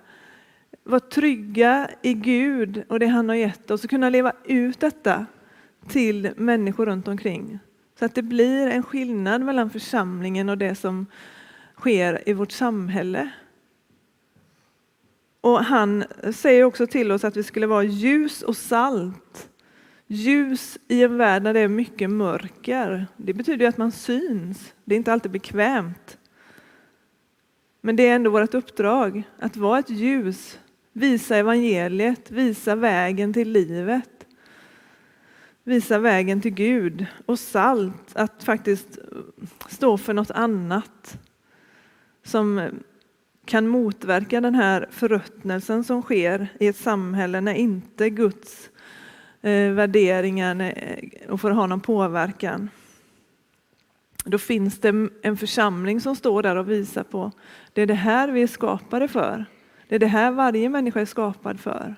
vara 0.90 1.00
trygga 1.00 1.90
i 2.02 2.14
Gud 2.14 2.84
och 2.88 3.00
det 3.00 3.08
han 3.08 3.30
har 3.30 3.36
gett 3.36 3.72
oss 3.72 3.84
och 3.84 3.90
kunna 3.90 4.10
leva 4.10 4.34
ut 4.44 4.80
detta 4.80 5.26
till 5.88 6.32
människor 6.36 6.86
runt 6.86 7.08
omkring. 7.08 7.60
Så 8.00 8.06
att 8.06 8.16
det 8.16 8.22
blir 8.22 8.68
en 8.68 8.84
skillnad 8.84 9.42
mellan 9.42 9.70
församlingen 9.70 10.50
och 10.50 10.58
det 10.58 10.76
som 10.76 11.06
sker 11.78 12.30
i 12.30 12.34
vårt 12.34 12.52
samhälle. 12.52 13.30
Och 15.42 15.64
han 15.64 16.04
säger 16.34 16.64
också 16.64 16.88
till 16.88 17.12
oss 17.12 17.24
att 17.24 17.38
vi 17.38 17.44
skulle 17.44 17.68
vara 17.68 17.84
ljus 17.84 18.42
och 18.42 18.58
salt. 18.58 19.50
Ljus 20.08 20.78
i 20.88 21.04
en 21.04 21.18
värld 21.18 21.44
där 21.44 21.54
det 21.54 21.60
är 21.60 21.68
mycket 21.68 22.10
mörker. 22.10 23.08
Det 23.18 23.34
betyder 23.34 23.68
att 23.68 23.78
man 23.78 23.92
syns. 23.92 24.74
Det 24.86 24.96
är 24.96 24.98
inte 24.98 25.14
alltid 25.14 25.32
bekvämt. 25.32 26.18
Men 27.82 27.96
det 27.96 28.08
är 28.08 28.16
ändå 28.16 28.30
vårt 28.30 28.54
uppdrag 28.54 29.24
att 29.40 29.58
vara 29.58 29.80
ett 29.80 29.90
ljus 29.90 30.60
Visa 30.94 31.38
evangeliet, 31.38 32.32
visa 32.32 32.76
vägen 32.76 33.34
till 33.34 33.52
livet. 33.52 34.26
Visa 35.64 36.00
vägen 36.00 36.42
till 36.42 36.54
Gud 36.54 37.06
och 37.26 37.40
salt, 37.40 38.16
att 38.16 38.44
faktiskt 38.44 39.00
stå 39.70 39.98
för 39.98 40.14
något 40.14 40.32
annat 40.32 41.20
som 42.24 42.70
kan 43.46 43.68
motverka 43.68 44.42
den 44.42 44.56
här 44.56 44.88
förruttnelsen 44.92 45.84
som 45.84 46.02
sker 46.02 46.48
i 46.60 46.68
ett 46.68 46.78
samhälle 46.78 47.42
när 47.42 47.54
inte 47.54 48.10
Guds 48.10 48.70
eh, 49.42 49.72
värderingar 49.72 50.62
eh, 50.62 51.32
och 51.32 51.42
får 51.42 51.52
ha 51.52 51.68
någon 51.68 51.82
påverkan. 51.82 52.70
Då 54.26 54.38
finns 54.38 54.80
det 54.80 55.10
en 55.22 55.38
församling 55.38 56.02
som 56.02 56.16
står 56.16 56.44
där 56.44 56.56
och 56.56 56.70
visar 56.70 57.04
på 57.04 57.32
det 57.74 57.82
är 57.82 57.86
det 57.86 57.94
här 57.94 58.28
vi 58.28 58.42
är 58.42 58.48
skapade 58.48 59.08
för. 59.08 59.46
Det 59.90 59.96
är 59.96 60.00
det 60.00 60.08
här 60.08 60.32
varje 60.32 60.70
människa 60.70 61.02
är 61.02 61.06
skapad 61.06 61.60
för. 61.60 61.96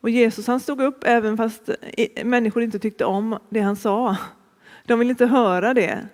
Och 0.00 0.10
Jesus 0.10 0.46
han 0.46 0.60
stod 0.60 0.80
upp 0.80 1.04
även 1.04 1.36
fast 1.36 1.70
människor 2.24 2.62
inte 2.62 2.78
tyckte 2.78 3.04
om 3.04 3.38
det 3.48 3.60
han 3.60 3.76
sa. 3.76 4.16
De 4.86 4.98
ville 4.98 5.10
inte 5.10 5.26
höra 5.26 5.74
det. 5.74 6.06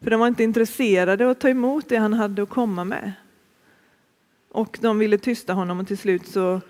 För 0.00 0.10
de 0.10 0.20
var 0.20 0.26
inte 0.26 0.44
intresserade 0.44 1.24
av 1.24 1.30
att 1.30 1.40
ta 1.40 1.48
emot 1.48 1.88
det 1.88 1.96
han 1.96 2.12
hade 2.12 2.42
att 2.42 2.48
komma 2.48 2.84
med. 2.84 3.12
Och 4.50 4.78
de 4.80 4.98
ville 4.98 5.18
tysta 5.18 5.52
honom 5.52 5.80
och 5.80 5.86
till 5.86 5.98
slut 5.98 6.26
så 6.26 6.60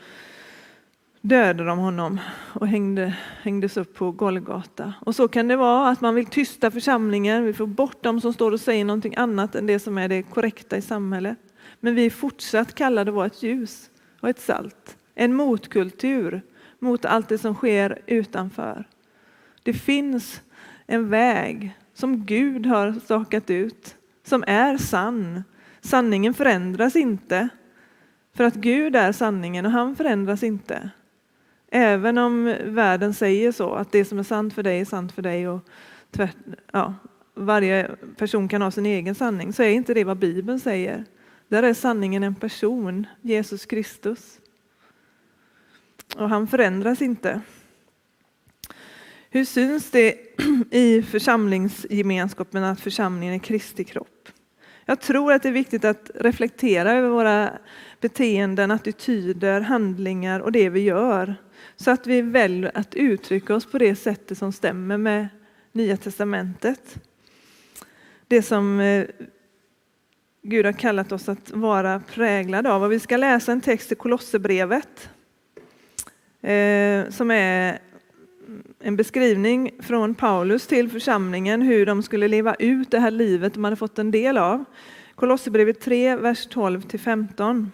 dödade 1.20 1.64
de 1.64 1.78
honom 1.78 2.20
och 2.52 2.68
hängde, 2.68 3.16
hängdes 3.42 3.76
upp 3.76 3.94
på 3.94 4.10
Golgata. 4.10 4.94
Och 5.00 5.14
så 5.14 5.28
kan 5.28 5.48
det 5.48 5.56
vara 5.56 5.88
att 5.88 6.00
man 6.00 6.14
vill 6.14 6.26
tysta 6.26 6.70
församlingen, 6.70 7.44
vi 7.44 7.52
får 7.52 7.66
bort 7.66 8.02
dem 8.02 8.20
som 8.20 8.32
står 8.32 8.52
och 8.52 8.60
säger 8.60 8.84
någonting 8.84 9.14
annat 9.16 9.54
än 9.54 9.66
det 9.66 9.78
som 9.78 9.98
är 9.98 10.08
det 10.08 10.22
korrekta 10.22 10.76
i 10.76 10.82
samhället. 10.82 11.38
Men 11.84 11.94
vi 11.94 12.06
är 12.06 12.10
fortsatt 12.10 12.74
kallade 12.74 13.10
att 13.10 13.14
vara 13.14 13.26
ett 13.26 13.42
ljus 13.42 13.90
och 14.20 14.28
ett 14.28 14.40
salt. 14.40 14.96
En 15.14 15.34
motkultur 15.34 16.42
mot 16.78 17.04
allt 17.04 17.28
det 17.28 17.38
som 17.38 17.54
sker 17.54 18.02
utanför. 18.06 18.88
Det 19.62 19.72
finns 19.72 20.42
en 20.86 21.08
väg 21.08 21.78
som 21.94 22.26
Gud 22.26 22.66
har 22.66 22.92
stakat 22.92 23.50
ut 23.50 23.96
som 24.22 24.44
är 24.46 24.76
sann. 24.76 25.44
Sanningen 25.80 26.34
förändras 26.34 26.96
inte. 26.96 27.48
För 28.36 28.44
att 28.44 28.54
Gud 28.54 28.96
är 28.96 29.12
sanningen 29.12 29.66
och 29.66 29.72
han 29.72 29.96
förändras 29.96 30.42
inte. 30.42 30.90
Även 31.70 32.18
om 32.18 32.56
världen 32.64 33.14
säger 33.14 33.52
så, 33.52 33.74
att 33.74 33.92
det 33.92 34.04
som 34.04 34.18
är 34.18 34.22
sant 34.22 34.54
för 34.54 34.62
dig 34.62 34.80
är 34.80 34.84
sant 34.84 35.12
för 35.12 35.22
dig 35.22 35.48
och 35.48 35.68
tvärt, 36.10 36.36
ja, 36.72 36.94
varje 37.34 37.90
person 38.16 38.48
kan 38.48 38.62
ha 38.62 38.70
sin 38.70 38.86
egen 38.86 39.14
sanning, 39.14 39.52
så 39.52 39.62
är 39.62 39.70
inte 39.70 39.94
det 39.94 40.04
vad 40.04 40.18
Bibeln 40.18 40.60
säger. 40.60 41.04
Där 41.54 41.62
är 41.62 41.74
sanningen 41.74 42.22
en 42.22 42.34
person, 42.34 43.06
Jesus 43.22 43.66
Kristus. 43.66 44.40
Och 46.16 46.28
han 46.28 46.48
förändras 46.48 47.02
inte. 47.02 47.40
Hur 49.30 49.44
syns 49.44 49.90
det 49.90 50.14
i 50.70 51.02
församlingsgemenskapen 51.02 52.64
att 52.64 52.80
församlingen 52.80 53.34
är 53.34 53.38
Kristi 53.38 53.84
kropp? 53.84 54.28
Jag 54.84 55.00
tror 55.00 55.32
att 55.32 55.42
det 55.42 55.48
är 55.48 55.52
viktigt 55.52 55.84
att 55.84 56.10
reflektera 56.14 56.92
över 56.92 57.08
våra 57.08 57.58
beteenden, 58.00 58.70
attityder, 58.70 59.60
handlingar 59.60 60.40
och 60.40 60.52
det 60.52 60.68
vi 60.68 60.80
gör. 60.80 61.36
Så 61.76 61.90
att 61.90 62.06
vi 62.06 62.22
väljer 62.22 62.70
att 62.74 62.94
uttrycka 62.94 63.54
oss 63.54 63.66
på 63.66 63.78
det 63.78 63.96
sättet 63.96 64.38
som 64.38 64.52
stämmer 64.52 64.96
med 64.96 65.28
Nya 65.72 65.96
Testamentet. 65.96 66.98
Det 68.28 68.42
som 68.42 68.80
eh, 68.80 69.06
Gud 70.46 70.66
har 70.66 70.72
kallat 70.72 71.12
oss 71.12 71.28
att 71.28 71.50
vara 71.50 72.00
präglade 72.00 72.72
av. 72.72 72.82
Och 72.82 72.92
vi 72.92 73.00
ska 73.00 73.16
läsa 73.16 73.52
en 73.52 73.60
text 73.60 73.92
i 73.92 73.94
Kolosserbrevet 73.94 75.10
eh, 76.42 77.10
som 77.10 77.30
är 77.30 77.78
en 78.80 78.96
beskrivning 78.96 79.70
från 79.80 80.14
Paulus 80.14 80.66
till 80.66 80.90
församlingen 80.90 81.62
hur 81.62 81.86
de 81.86 82.02
skulle 82.02 82.28
leva 82.28 82.54
ut 82.54 82.90
det 82.90 82.98
här 82.98 83.10
livet 83.10 83.54
de 83.54 83.64
hade 83.64 83.76
fått 83.76 83.98
en 83.98 84.10
del 84.10 84.38
av. 84.38 84.64
Kolosserbrevet 85.14 85.80
3, 85.80 86.16
vers 86.16 86.46
12 86.46 86.82
till 86.82 87.00
15. 87.00 87.72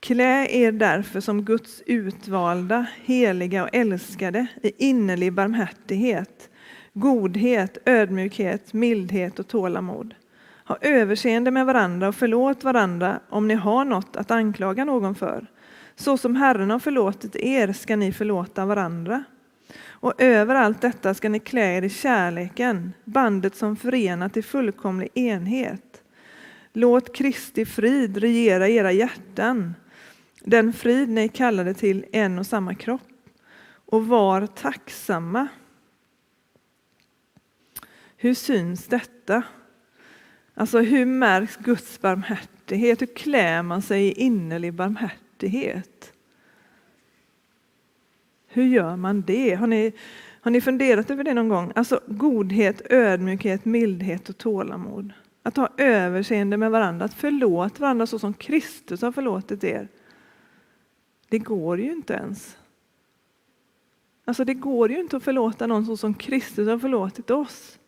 Klä 0.00 0.46
er 0.50 0.72
därför 0.72 1.20
som 1.20 1.44
Guds 1.44 1.82
utvalda, 1.86 2.86
heliga 3.04 3.62
och 3.62 3.70
älskade 3.72 4.46
i 4.62 4.72
innerlig 4.88 5.32
barmhärtighet, 5.32 6.50
godhet, 6.92 7.78
ödmjukhet, 7.84 8.72
mildhet 8.72 9.38
och 9.38 9.48
tålamod. 9.48 10.14
Ha 10.64 10.78
överseende 10.80 11.50
med 11.50 11.66
varandra 11.66 12.08
och 12.08 12.14
förlåt 12.14 12.64
varandra 12.64 13.20
om 13.28 13.48
ni 13.48 13.54
har 13.54 13.84
något 13.84 14.16
att 14.16 14.30
anklaga 14.30 14.84
någon 14.84 15.14
för. 15.14 15.46
Så 15.96 16.16
som 16.16 16.36
Herren 16.36 16.70
har 16.70 16.78
förlåtit 16.78 17.36
er 17.36 17.72
ska 17.72 17.96
ni 17.96 18.12
förlåta 18.12 18.66
varandra. 18.66 19.24
Och 19.86 20.22
över 20.22 20.54
allt 20.54 20.80
detta 20.80 21.14
ska 21.14 21.28
ni 21.28 21.40
klä 21.40 21.76
er 21.76 21.82
i 21.82 21.90
kärleken, 21.90 22.92
bandet 23.04 23.56
som 23.56 23.76
förenar 23.76 24.28
till 24.28 24.44
fullkomlig 24.44 25.08
enhet. 25.14 26.02
Låt 26.72 27.16
Kristi 27.16 27.66
frid 27.66 28.16
regera 28.16 28.68
era 28.68 28.92
hjärtan, 28.92 29.74
den 30.40 30.72
frid 30.72 31.08
ni 31.08 31.28
kallade 31.28 31.74
till 31.74 32.04
en 32.12 32.38
och 32.38 32.46
samma 32.46 32.74
kropp. 32.74 33.02
Och 33.86 34.06
var 34.06 34.46
tacksamma. 34.46 35.48
Hur 38.16 38.34
syns 38.34 38.86
detta? 38.86 39.42
Alltså 40.54 40.78
hur 40.78 41.06
märks 41.06 41.56
Guds 41.56 42.00
barmhärtighet? 42.00 43.02
Hur 43.02 43.06
klär 43.06 43.62
man 43.62 43.82
sig 43.82 44.04
i 44.06 44.12
innerlig 44.12 44.74
barmhärtighet? 44.74 46.12
Hur 48.46 48.64
gör 48.64 48.96
man 48.96 49.22
det? 49.22 49.54
Har 49.54 49.66
ni, 49.66 49.92
har 50.40 50.50
ni 50.50 50.60
funderat 50.60 51.10
över 51.10 51.24
det 51.24 51.34
någon 51.34 51.48
gång? 51.48 51.72
Alltså 51.74 52.00
godhet, 52.06 52.82
ödmjukhet, 52.90 53.64
mildhet 53.64 54.28
och 54.28 54.38
tålamod. 54.38 55.12
Att 55.42 55.56
ha 55.56 55.68
överseende 55.76 56.56
med 56.56 56.70
varandra, 56.70 57.04
att 57.04 57.14
förlåta 57.14 57.80
varandra 57.80 58.06
så 58.06 58.18
som 58.18 58.34
Kristus 58.34 59.02
har 59.02 59.12
förlåtit 59.12 59.64
er. 59.64 59.88
Det 61.28 61.38
går 61.38 61.80
ju 61.80 61.92
inte 61.92 62.14
ens. 62.14 62.56
Alltså 64.24 64.44
det 64.44 64.54
går 64.54 64.90
ju 64.90 65.00
inte 65.00 65.16
att 65.16 65.22
förlåta 65.22 65.66
någon 65.66 65.86
så 65.86 65.96
som 65.96 66.14
Kristus 66.14 66.68
har 66.68 66.78
förlåtit 66.78 67.30
oss. 67.30 67.78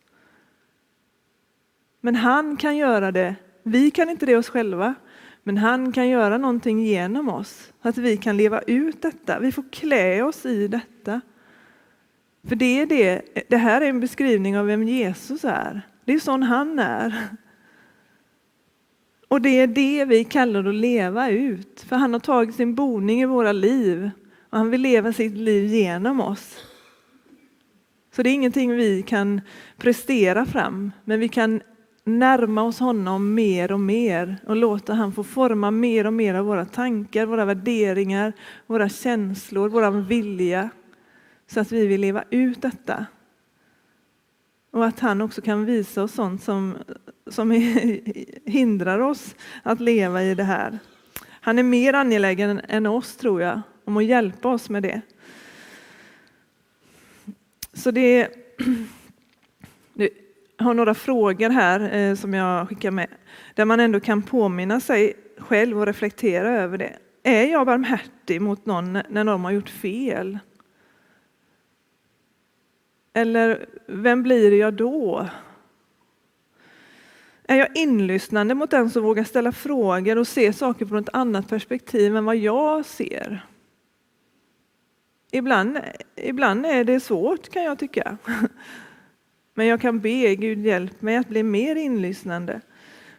Men 2.07 2.15
han 2.15 2.57
kan 2.57 2.77
göra 2.77 3.13
det. 3.13 3.37
Vi 3.63 3.91
kan 3.91 4.11
inte 4.11 4.27
det 4.27 4.37
oss 4.37 4.49
själva. 4.49 4.95
Men 5.43 5.59
han 5.59 5.93
kan 5.93 6.09
göra 6.09 6.39
någonting 6.39 6.85
genom 6.85 7.29
oss 7.29 7.73
så 7.83 7.89
att 7.89 7.99
vi 7.99 8.17
kan 8.17 8.37
leva 8.37 8.61
ut 8.61 9.03
detta. 9.03 9.39
Vi 9.39 9.53
får 9.53 9.65
klä 9.73 10.23
oss 10.23 10.47
i 10.47 10.69
detta. 10.69 11.21
För 12.49 12.57
det, 12.57 12.81
är 12.81 12.87
det, 12.87 13.23
det 13.49 13.57
här 13.57 13.81
är 13.81 13.89
en 13.89 14.01
beskrivning 14.01 14.59
av 14.59 14.67
vem 14.67 14.83
Jesus 14.83 15.45
är. 15.45 15.83
Det 16.05 16.13
är 16.13 16.19
sån 16.19 16.43
han 16.43 16.79
är. 16.79 17.29
Och 19.29 19.41
det 19.41 19.61
är 19.61 19.67
det 19.67 20.05
vi 20.05 20.25
kallar 20.25 20.65
att 20.65 20.75
leva 20.75 21.31
ut. 21.31 21.85
För 21.89 21.97
han 21.97 22.13
har 22.13 22.21
tagit 22.21 22.55
sin 22.55 22.75
boning 22.75 23.23
i 23.23 23.27
våra 23.27 23.53
liv 23.53 24.11
och 24.51 24.59
han 24.59 24.71
vill 24.71 24.81
leva 24.81 25.13
sitt 25.13 25.37
liv 25.37 25.67
genom 25.67 26.21
oss. 26.21 26.57
Så 28.17 28.23
det 28.23 28.31
är 28.31 28.35
ingenting 28.35 28.77
vi 28.77 29.03
kan 29.03 29.41
prestera 29.77 30.47
fram, 30.47 30.93
men 31.05 31.21
vi 31.21 31.29
kan 31.29 31.61
närma 32.07 32.63
oss 32.63 32.81
honom 32.81 33.35
mer 33.35 33.73
och 33.73 33.81
mer 33.81 34.37
och 34.47 34.57
låta 34.57 34.95
han 34.95 35.13
få 35.13 35.25
forma 35.25 35.71
mer 35.71 36.07
och 36.07 36.13
mer 36.13 36.35
av 36.35 36.47
våra 36.47 36.65
tankar, 36.65 37.27
våra 37.27 37.45
värderingar, 37.45 38.33
våra 38.67 38.89
känslor, 38.89 39.69
vår 39.69 39.91
vilja. 39.91 40.71
Så 41.47 41.61
att 41.61 41.73
vi 41.73 41.87
vill 41.87 42.01
leva 42.01 42.25
ut 42.31 42.63
detta. 42.63 43.07
Och 44.71 44.87
att 44.87 45.01
han 45.01 45.21
också 45.21 45.43
kan 45.43 45.65
visa 45.65 46.03
oss 46.03 46.13
sånt 46.13 46.43
som, 46.43 46.77
som 47.31 47.51
hindrar 48.45 48.99
oss 48.99 49.35
att 49.63 49.81
leva 49.81 50.23
i 50.23 50.35
det 50.35 50.45
här. 50.45 50.79
Han 51.29 51.59
är 51.59 51.63
mer 51.63 51.95
angelägen 51.95 52.61
än 52.69 52.87
oss, 52.87 53.17
tror 53.17 53.43
jag, 53.43 53.61
om 53.85 53.97
att 53.97 54.05
hjälpa 54.05 54.49
oss 54.49 54.71
med 54.71 54.83
det. 54.83 55.01
Så 57.73 57.91
det 57.91 58.31
har 60.59 60.75
några 60.75 60.95
frågor 60.95 61.51
här 61.51 61.95
eh, 61.95 62.15
som 62.15 62.35
jag 62.35 62.69
skickar 62.69 62.91
med, 62.91 63.09
där 63.55 63.65
man 63.65 63.81
ändå 63.81 64.01
kan 64.01 64.23
påminna 64.23 64.81
sig 64.81 65.15
själv 65.39 65.79
och 65.79 65.87
reflektera 65.87 66.51
över 66.51 66.79
det. 66.79 66.97
Är 67.23 67.45
jag 67.45 67.67
barmhärtig 67.67 68.41
mot 68.41 68.67
någon 68.67 68.93
när 68.93 69.25
de 69.25 69.45
har 69.45 69.51
gjort 69.51 69.69
fel? 69.69 70.39
Eller 73.13 73.67
vem 73.87 74.23
blir 74.23 74.53
jag 74.53 74.75
då? 74.75 75.29
Är 77.49 77.57
jag 77.57 77.77
inlyssnande 77.77 78.55
mot 78.55 78.71
den 78.71 78.91
som 78.91 79.03
vågar 79.03 79.25
ställa 79.25 79.53
frågor 79.53 80.19
och 80.19 80.29
se 80.29 80.53
saker 80.53 80.87
från 80.87 80.99
ett 80.99 81.15
annat 81.15 81.49
perspektiv 81.49 82.17
än 82.17 82.25
vad 82.25 82.37
jag 82.37 82.85
ser? 82.85 83.47
Ibland, 85.31 85.79
ibland 86.17 86.67
är 86.67 86.85
det 86.85 87.01
svårt 87.01 87.49
kan 87.49 87.65
jag 87.65 87.79
tycka. 87.79 88.19
Men 89.59 89.67
jag 89.67 89.81
kan 89.81 90.01
be 90.01 90.35
Gud 90.35 90.67
hjälp 90.67 91.03
mig 91.03 91.17
att 91.17 91.29
bli 91.29 91.43
mer 91.43 91.77
inlyssnande. 91.77 92.61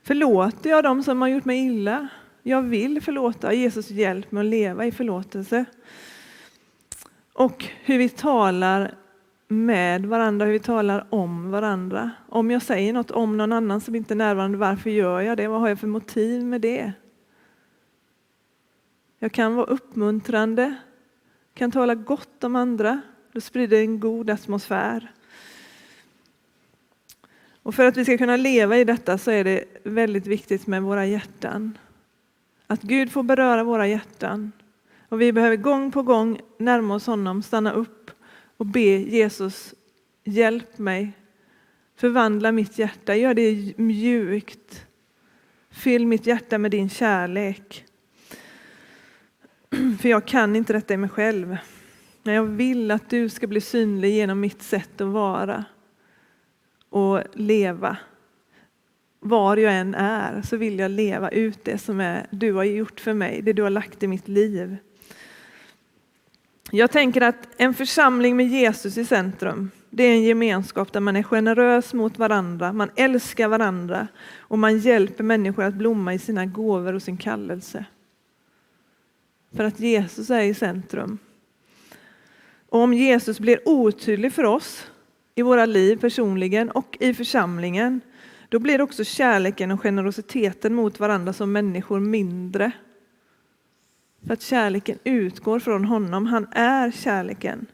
Förlåter 0.03 0.69
jag 0.69 0.83
dem 0.83 1.03
som 1.03 1.21
har 1.21 1.27
gjort 1.27 1.45
mig 1.45 1.65
illa? 1.65 2.07
Jag 2.43 2.61
vill 2.61 3.01
förlåta. 3.01 3.53
Jesus 3.53 3.89
hjälp 3.89 4.31
mig 4.31 4.41
att 4.41 4.49
leva 4.49 4.85
i 4.85 4.91
förlåtelse. 4.91 5.65
Och 7.33 7.65
hur 7.83 7.97
vi 7.97 8.09
talar 8.09 8.95
med 9.47 10.05
varandra, 10.05 10.45
hur 10.45 10.53
vi 10.53 10.59
talar 10.59 11.07
om 11.09 11.51
varandra. 11.51 12.11
Om 12.29 12.51
jag 12.51 12.61
säger 12.61 12.93
något 12.93 13.11
om 13.11 13.37
någon 13.37 13.53
annan 13.53 13.81
som 13.81 13.95
inte 13.95 14.13
är 14.13 14.15
närvarande, 14.15 14.57
varför 14.57 14.89
gör 14.89 15.21
jag 15.21 15.37
det? 15.37 15.47
Vad 15.47 15.61
har 15.61 15.67
jag 15.67 15.79
för 15.79 15.87
motiv 15.87 16.45
med 16.45 16.61
det? 16.61 16.93
Jag 19.19 19.31
kan 19.31 19.55
vara 19.55 19.65
uppmuntrande, 19.65 20.75
kan 21.53 21.71
tala 21.71 21.95
gott 21.95 22.43
om 22.43 22.55
andra. 22.55 23.01
Då 23.31 23.41
sprider 23.41 23.77
en 23.77 23.99
god 23.99 24.29
atmosfär. 24.29 25.11
Och 27.67 27.75
för 27.75 27.85
att 27.85 27.97
vi 27.97 28.05
ska 28.05 28.17
kunna 28.17 28.37
leva 28.37 28.77
i 28.77 28.83
detta 28.83 29.17
så 29.17 29.31
är 29.31 29.43
det 29.43 29.63
väldigt 29.83 30.27
viktigt 30.27 30.67
med 30.67 30.83
våra 30.83 31.05
hjärtan. 31.05 31.77
Att 32.67 32.81
Gud 32.81 33.11
får 33.11 33.23
beröra 33.23 33.63
våra 33.63 33.87
hjärtan. 33.87 34.51
Och 35.09 35.21
vi 35.21 35.33
behöver 35.33 35.55
gång 35.55 35.91
på 35.91 36.01
gång 36.01 36.41
närma 36.57 36.95
oss 36.95 37.07
honom, 37.07 37.43
stanna 37.43 37.71
upp 37.71 38.11
och 38.57 38.65
be 38.65 38.97
Jesus, 38.97 39.73
hjälp 40.23 40.77
mig. 40.77 41.11
Förvandla 41.95 42.51
mitt 42.51 42.79
hjärta, 42.79 43.15
gör 43.15 43.33
det 43.33 43.77
mjukt. 43.77 44.85
Fyll 45.69 46.07
mitt 46.07 46.27
hjärta 46.27 46.57
med 46.57 46.71
din 46.71 46.89
kärlek. 46.89 47.85
För 50.01 50.09
jag 50.09 50.25
kan 50.25 50.55
inte 50.55 50.73
detta 50.73 50.93
i 50.93 50.97
mig 50.97 51.09
själv. 51.09 51.57
Men 52.23 52.33
jag 52.33 52.43
vill 52.43 52.91
att 52.91 53.09
du 53.09 53.29
ska 53.29 53.47
bli 53.47 53.61
synlig 53.61 54.13
genom 54.13 54.39
mitt 54.39 54.61
sätt 54.61 55.01
att 55.01 55.07
vara 55.07 55.65
och 56.89 57.23
leva. 57.33 57.97
Var 59.19 59.57
jag 59.57 59.73
än 59.73 59.95
är 59.95 60.41
så 60.41 60.57
vill 60.57 60.79
jag 60.79 60.91
leva 60.91 61.29
ut 61.29 61.59
det 61.63 61.77
som 61.77 61.99
är, 61.99 62.27
du 62.29 62.53
har 62.53 62.63
gjort 62.63 62.99
för 62.99 63.13
mig, 63.13 63.41
det 63.41 63.53
du 63.53 63.63
har 63.63 63.69
lagt 63.69 64.03
i 64.03 64.07
mitt 64.07 64.27
liv. 64.27 64.77
Jag 66.71 66.91
tänker 66.91 67.21
att 67.21 67.47
en 67.57 67.73
församling 67.73 68.37
med 68.37 68.47
Jesus 68.47 68.97
i 68.97 69.05
centrum, 69.05 69.71
det 69.89 70.03
är 70.03 70.11
en 70.11 70.23
gemenskap 70.23 70.93
där 70.93 70.99
man 70.99 71.15
är 71.15 71.23
generös 71.23 71.93
mot 71.93 72.17
varandra, 72.17 72.73
man 72.73 72.89
älskar 72.95 73.47
varandra 73.47 74.07
och 74.37 74.59
man 74.59 74.79
hjälper 74.79 75.23
människor 75.23 75.63
att 75.63 75.73
blomma 75.73 76.13
i 76.13 76.19
sina 76.19 76.45
gåvor 76.45 76.93
och 76.93 77.03
sin 77.03 77.17
kallelse. 77.17 77.85
För 79.55 79.63
att 79.63 79.79
Jesus 79.79 80.29
är 80.29 80.41
i 80.41 80.53
centrum. 80.53 81.17
Och 82.69 82.79
om 82.79 82.93
Jesus 82.93 83.39
blir 83.39 83.59
otydlig 83.69 84.33
för 84.33 84.43
oss 84.43 84.87
i 85.37 85.41
våra 85.41 85.65
liv 85.65 85.97
personligen 85.97 86.71
och 86.71 86.97
i 86.99 87.13
församlingen, 87.13 88.01
då 88.49 88.59
blir 88.59 88.81
också 88.81 89.03
kärleken 89.03 89.71
och 89.71 89.81
generositeten 89.81 90.73
mot 90.73 90.99
varandra 90.99 91.33
som 91.33 91.51
människor 91.51 91.99
mindre. 91.99 92.71
För 94.27 94.33
att 94.33 94.41
kärleken 94.41 94.99
utgår 95.03 95.59
från 95.59 95.85
honom, 95.85 96.25
han 96.25 96.47
är 96.51 96.91
kärleken. 96.91 97.65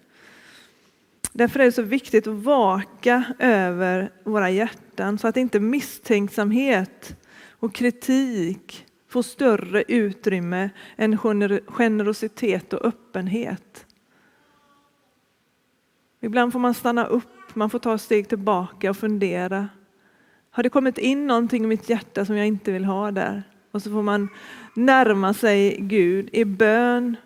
Därför 1.34 1.59
är 1.59 1.64
det 1.64 1.72
så 1.72 1.82
viktigt 1.82 2.28
att 2.28 2.43
vaka 2.43 3.24
över 3.39 4.11
våra 4.24 4.49
hjärtan 4.49 5.18
så 5.18 5.28
att 5.28 5.38
inte 5.38 5.59
misstänksamhet 5.59 7.16
och 7.49 7.76
kritik 7.76 8.86
får 9.07 9.22
större 9.22 9.84
utrymme 9.88 10.70
än 10.97 11.18
generositet 11.68 12.74
och 12.74 12.86
öppenhet. 12.86 13.86
Ibland 16.22 16.51
får 16.51 16.59
man 16.59 16.74
stanna 16.74 17.05
upp, 17.05 17.32
man 17.56 17.70
får 17.70 17.80
ta 17.80 17.95
ett 17.95 18.01
steg 18.01 18.30
tillbaka 18.30 18.89
och 18.89 18.97
fundera. 18.97 19.70
Har 20.51 20.64
det 20.64 20.70
kommit 20.70 20.97
in 20.97 21.28
någonting 21.28 21.64
i 21.64 21.68
mitt 21.68 21.89
hjärta 21.89 22.26
som 22.26 22.38
jag 22.38 22.47
inte 22.47 22.72
vill 22.72 22.86
ha 22.86 23.12
där? 23.12 23.43
Och 23.72 23.82
så 23.82 23.91
får 23.91 24.01
man 24.01 24.30
närma 24.74 25.34
sig 25.34 25.78
Gud 25.80 26.30
i 26.34 26.45
bön, 26.45 27.18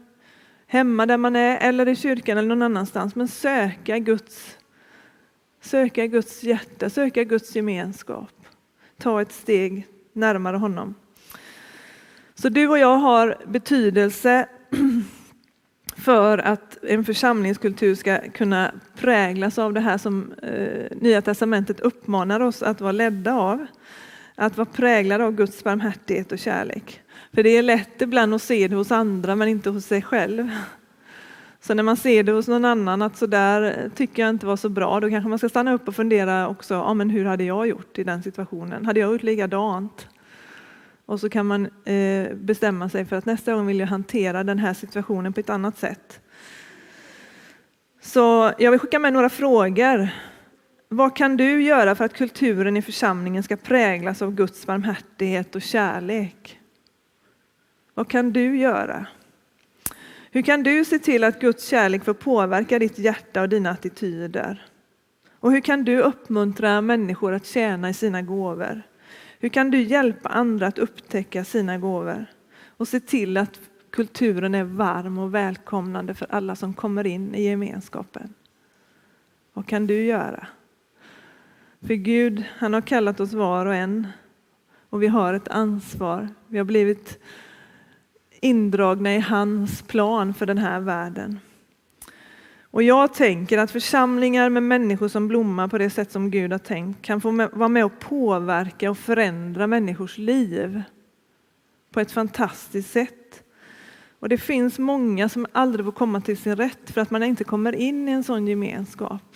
hemma 0.68 1.06
där 1.06 1.18
man 1.18 1.36
är 1.36 1.58
eller 1.58 1.88
i 1.88 1.96
kyrkan 1.96 2.38
eller 2.38 2.48
någon 2.48 2.62
annanstans. 2.62 3.16
Men 3.16 3.28
söka 3.28 4.00
Guds, 4.00 4.58
söka 5.62 6.08
Guds 6.08 6.44
hjärta, 6.44 6.90
söka 6.90 7.24
Guds 7.24 7.56
gemenskap. 7.56 8.34
Ta 8.98 9.22
ett 9.22 9.32
steg 9.32 9.88
närmare 10.14 10.58
honom. 10.58 10.96
Så 12.36 12.50
du 12.50 12.68
och 12.68 12.80
jag 12.80 12.98
har 12.98 13.38
betydelse 13.48 14.48
för 16.08 16.38
att 16.38 16.84
en 16.84 17.06
församlingskultur 17.06 17.96
ska 17.96 18.20
kunna 18.34 18.72
präglas 19.00 19.58
av 19.58 19.74
det 19.74 19.80
här 19.80 19.98
som 19.98 20.34
eh, 20.44 20.98
Nya 21.02 21.22
Testamentet 21.22 21.80
uppmanar 21.80 22.40
oss 22.40 22.64
att 22.64 22.82
vara 22.82 22.92
ledda 22.92 23.34
av. 23.34 23.66
Att 24.36 24.58
vara 24.58 24.66
präglade 24.66 25.26
av 25.26 25.32
Guds 25.32 25.64
barmhärtighet 25.64 26.32
och 26.32 26.40
kärlek. 26.40 27.02
För 27.34 27.44
det 27.44 27.50
är 27.50 27.62
lätt 27.62 28.02
ibland 28.02 28.34
att 28.34 28.42
se 28.42 28.68
det 28.68 28.76
hos 28.76 28.92
andra 28.92 29.36
men 29.36 29.48
inte 29.48 29.70
hos 29.70 29.86
sig 29.86 30.02
själv. 30.02 30.52
Så 31.62 31.74
när 31.74 31.84
man 31.84 31.98
ser 31.98 32.24
det 32.24 32.32
hos 32.32 32.48
någon 32.48 32.66
annan 32.66 33.02
att 33.02 33.18
så 33.18 33.26
där 33.26 33.92
tycker 33.96 34.24
jag 34.24 34.30
inte 34.30 34.46
var 34.46 34.58
så 34.58 34.70
bra, 34.70 35.00
då 35.00 35.10
kanske 35.10 35.30
man 35.30 35.40
ska 35.40 35.50
stanna 35.50 35.74
upp 35.74 35.88
och 35.88 35.96
fundera 35.96 36.48
också, 36.48 36.74
ja 36.74 36.94
men 36.94 37.10
hur 37.10 37.26
hade 37.26 37.44
jag 37.44 37.68
gjort 37.68 38.00
i 38.00 38.04
den 38.04 38.24
situationen? 38.24 38.86
Hade 38.86 39.00
jag 39.00 39.12
gjort 39.12 39.24
likadant? 39.24 40.08
Och 41.08 41.20
så 41.20 41.30
kan 41.30 41.46
man 41.46 41.66
eh, 41.86 42.34
bestämma 42.36 42.90
sig 42.90 43.06
för 43.06 43.16
att 43.16 43.26
nästa 43.26 43.54
gång 43.54 43.68
vill 43.68 43.80
jag 43.80 43.88
hantera 43.88 44.44
den 44.44 44.60
här 44.60 44.74
situationen 44.74 45.34
på 45.34 45.40
ett 45.40 45.50
annat 45.50 45.78
sätt. 45.78 46.22
Så 48.02 48.54
jag 48.58 48.72
vill 48.72 48.80
skicka 48.80 49.00
med 49.00 49.14
några 49.14 49.30
frågor. 49.30 50.10
Vad 50.90 51.16
kan 51.16 51.38
du 51.38 51.64
göra 51.64 51.96
för 51.96 52.06
att 52.06 52.14
kulturen 52.14 52.78
i 52.78 52.82
församlingen 52.82 53.44
ska 53.44 53.56
präglas 53.56 54.22
av 54.22 54.36
Guds 54.36 54.66
barmhärtighet 54.66 55.56
och 55.56 55.62
kärlek? 55.62 56.60
Vad 57.94 58.10
kan 58.10 58.34
du 58.34 58.58
göra? 58.58 59.06
Hur 60.32 60.42
kan 60.42 60.64
du 60.64 60.86
se 60.86 61.00
till 61.00 61.24
att 61.24 61.42
Guds 61.42 61.68
kärlek 61.68 62.04
får 62.04 62.14
påverka 62.14 62.80
ditt 62.80 63.00
hjärta 63.00 63.42
och 63.42 63.50
dina 63.50 63.70
attityder? 63.70 64.66
Och 65.40 65.52
hur 65.52 65.62
kan 65.62 65.84
du 65.84 66.02
uppmuntra 66.02 66.82
människor 66.82 67.34
att 67.34 67.46
tjäna 67.46 67.90
i 67.90 67.94
sina 67.94 68.22
gåvor? 68.22 68.84
Hur 69.40 69.50
kan 69.50 69.72
du 69.72 69.82
hjälpa 69.82 70.30
andra 70.30 70.68
att 70.68 70.78
upptäcka 70.78 71.44
sina 71.44 71.78
gåvor 71.78 72.26
och 72.68 72.88
se 72.88 73.00
till 73.00 73.38
att 73.38 73.60
kulturen 73.90 74.56
är 74.56 74.64
varm 74.64 75.18
och 75.18 75.36
välkomnande 75.36 76.14
för 76.14 76.28
alla 76.30 76.56
som 76.56 76.74
kommer 76.74 77.08
in 77.08 77.36
i 77.36 77.44
gemenskapen? 77.44 78.34
Vad 79.54 79.68
kan 79.68 79.88
du 79.88 80.06
göra? 80.06 80.48
För 81.82 81.94
Gud, 81.94 82.44
han 82.58 82.74
har 82.74 82.82
kallat 82.82 83.20
oss 83.20 83.34
var 83.34 83.66
och 83.66 83.76
en 83.76 84.08
och 84.90 85.04
vi 85.04 85.08
har 85.08 85.34
ett 85.34 85.48
ansvar. 85.48 86.30
Vi 86.48 86.58
har 86.58 86.66
blivit 86.66 87.20
indragna 88.42 89.16
i 89.16 89.20
hans 89.20 89.82
plan 89.82 90.34
för 90.34 90.46
den 90.46 90.58
här 90.58 90.80
världen. 90.80 91.40
Och 92.72 92.84
jag 92.84 93.14
tänker 93.14 93.58
att 93.58 93.72
församlingar 93.72 94.50
med 94.50 94.64
människor 94.64 95.08
som 95.08 95.28
blommar 95.28 95.68
på 95.68 95.78
det 95.78 95.90
sätt 95.90 96.12
som 96.12 96.32
Gud 96.32 96.52
har 96.52 96.60
tänkt 96.60 97.02
kan 97.02 97.22
få 97.22 97.32
vara 97.32 97.68
med 97.68 97.86
och 97.86 98.00
påverka 98.00 98.92
och 98.92 98.98
förändra 98.98 99.68
människors 99.68 100.18
liv 100.18 100.82
på 101.92 102.00
ett 102.00 102.12
fantastiskt 102.12 102.92
sätt. 102.92 103.44
Och 104.20 104.30
det 104.30 104.38
finns 104.38 104.80
många 104.80 105.30
som 105.30 105.48
aldrig 105.52 105.86
får 105.86 105.92
komma 105.92 106.22
till 106.22 106.38
sin 106.38 106.56
rätt 106.56 106.90
för 106.90 107.02
att 107.02 107.12
man 107.12 107.24
inte 107.24 107.44
kommer 107.44 107.76
in 107.76 108.10
i 108.10 108.12
en 108.12 108.24
sån 108.24 108.48
gemenskap. 108.48 109.36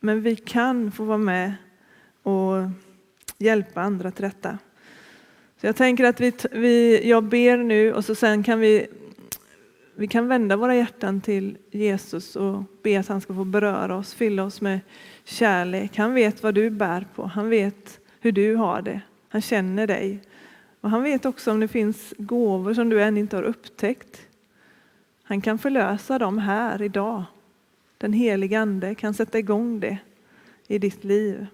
Men 0.00 0.22
vi 0.22 0.36
kan 0.36 0.92
få 0.92 1.04
vara 1.04 1.18
med 1.18 1.54
och 2.22 2.54
hjälpa 3.38 3.80
andra 3.80 4.10
till 4.10 4.22
detta. 4.24 4.58
Så 5.60 5.66
jag 5.66 5.76
tänker 5.76 6.04
att 6.04 6.20
vi, 6.20 6.32
vi, 6.52 7.08
jag 7.08 7.24
ber 7.24 7.56
nu 7.56 7.92
och 7.92 8.04
så 8.04 8.14
sen 8.14 8.42
kan 8.42 8.60
vi 8.60 8.86
vi 9.98 10.06
kan 10.06 10.28
vända 10.28 10.56
våra 10.56 10.74
hjärtan 10.74 11.20
till 11.20 11.58
Jesus 11.70 12.36
och 12.36 12.62
be 12.82 13.00
att 13.00 13.08
han 13.08 13.20
ska 13.20 13.34
få 13.34 13.44
beröra 13.44 13.96
oss, 13.96 14.14
fylla 14.14 14.44
oss 14.44 14.60
med 14.60 14.80
kärlek. 15.24 15.96
Han 15.96 16.14
vet 16.14 16.42
vad 16.42 16.54
du 16.54 16.70
bär 16.70 17.06
på, 17.14 17.26
han 17.26 17.50
vet 17.50 18.00
hur 18.20 18.32
du 18.32 18.54
har 18.54 18.82
det, 18.82 19.00
han 19.28 19.40
känner 19.40 19.86
dig. 19.86 20.20
Och 20.80 20.90
han 20.90 21.02
vet 21.02 21.24
också 21.24 21.50
om 21.50 21.60
det 21.60 21.68
finns 21.68 22.14
gåvor 22.18 22.74
som 22.74 22.88
du 22.88 23.02
ännu 23.02 23.20
inte 23.20 23.36
har 23.36 23.42
upptäckt. 23.42 24.26
Han 25.22 25.40
kan 25.40 25.58
förlösa 25.58 26.18
dem 26.18 26.38
här 26.38 26.82
idag. 26.82 27.24
Den 27.98 28.12
helige 28.12 28.60
Ande 28.60 28.94
kan 28.94 29.14
sätta 29.14 29.38
igång 29.38 29.80
det 29.80 29.98
i 30.68 30.78
ditt 30.78 31.04
liv. 31.04 31.46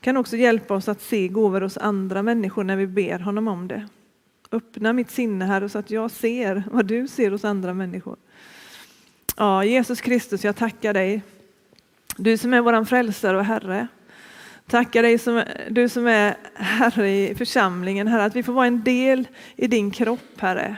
Kan 0.00 0.16
också 0.16 0.36
hjälpa 0.36 0.74
oss 0.74 0.88
att 0.88 1.02
se 1.02 1.28
gåvor 1.28 1.60
hos 1.60 1.78
andra 1.78 2.22
människor 2.22 2.64
när 2.64 2.76
vi 2.76 2.86
ber 2.86 3.18
honom 3.18 3.48
om 3.48 3.68
det. 3.68 3.88
Öppna 4.52 4.92
mitt 4.92 5.10
sinne, 5.10 5.44
Herre, 5.44 5.68
så 5.68 5.78
att 5.78 5.90
jag 5.90 6.10
ser 6.10 6.62
vad 6.70 6.86
du 6.86 7.08
ser 7.08 7.30
hos 7.30 7.44
andra 7.44 7.74
människor. 7.74 8.16
Ja, 9.36 9.64
Jesus 9.64 10.00
Kristus, 10.00 10.44
jag 10.44 10.56
tackar 10.56 10.94
dig. 10.94 11.22
Du 12.16 12.38
som 12.38 12.54
är 12.54 12.60
vår 12.60 12.84
frälsare 12.84 13.36
och 13.36 13.44
Herre. 13.44 13.86
Tackar 14.66 15.02
dig, 15.02 15.18
som, 15.18 15.42
du 15.70 15.88
som 15.88 16.06
är 16.06 16.36
Herre 16.54 17.10
i 17.10 17.34
församlingen, 17.34 18.08
Herre, 18.08 18.24
att 18.24 18.36
vi 18.36 18.42
får 18.42 18.52
vara 18.52 18.66
en 18.66 18.82
del 18.84 19.28
i 19.56 19.66
din 19.66 19.90
kropp, 19.90 20.40
Herre. 20.40 20.76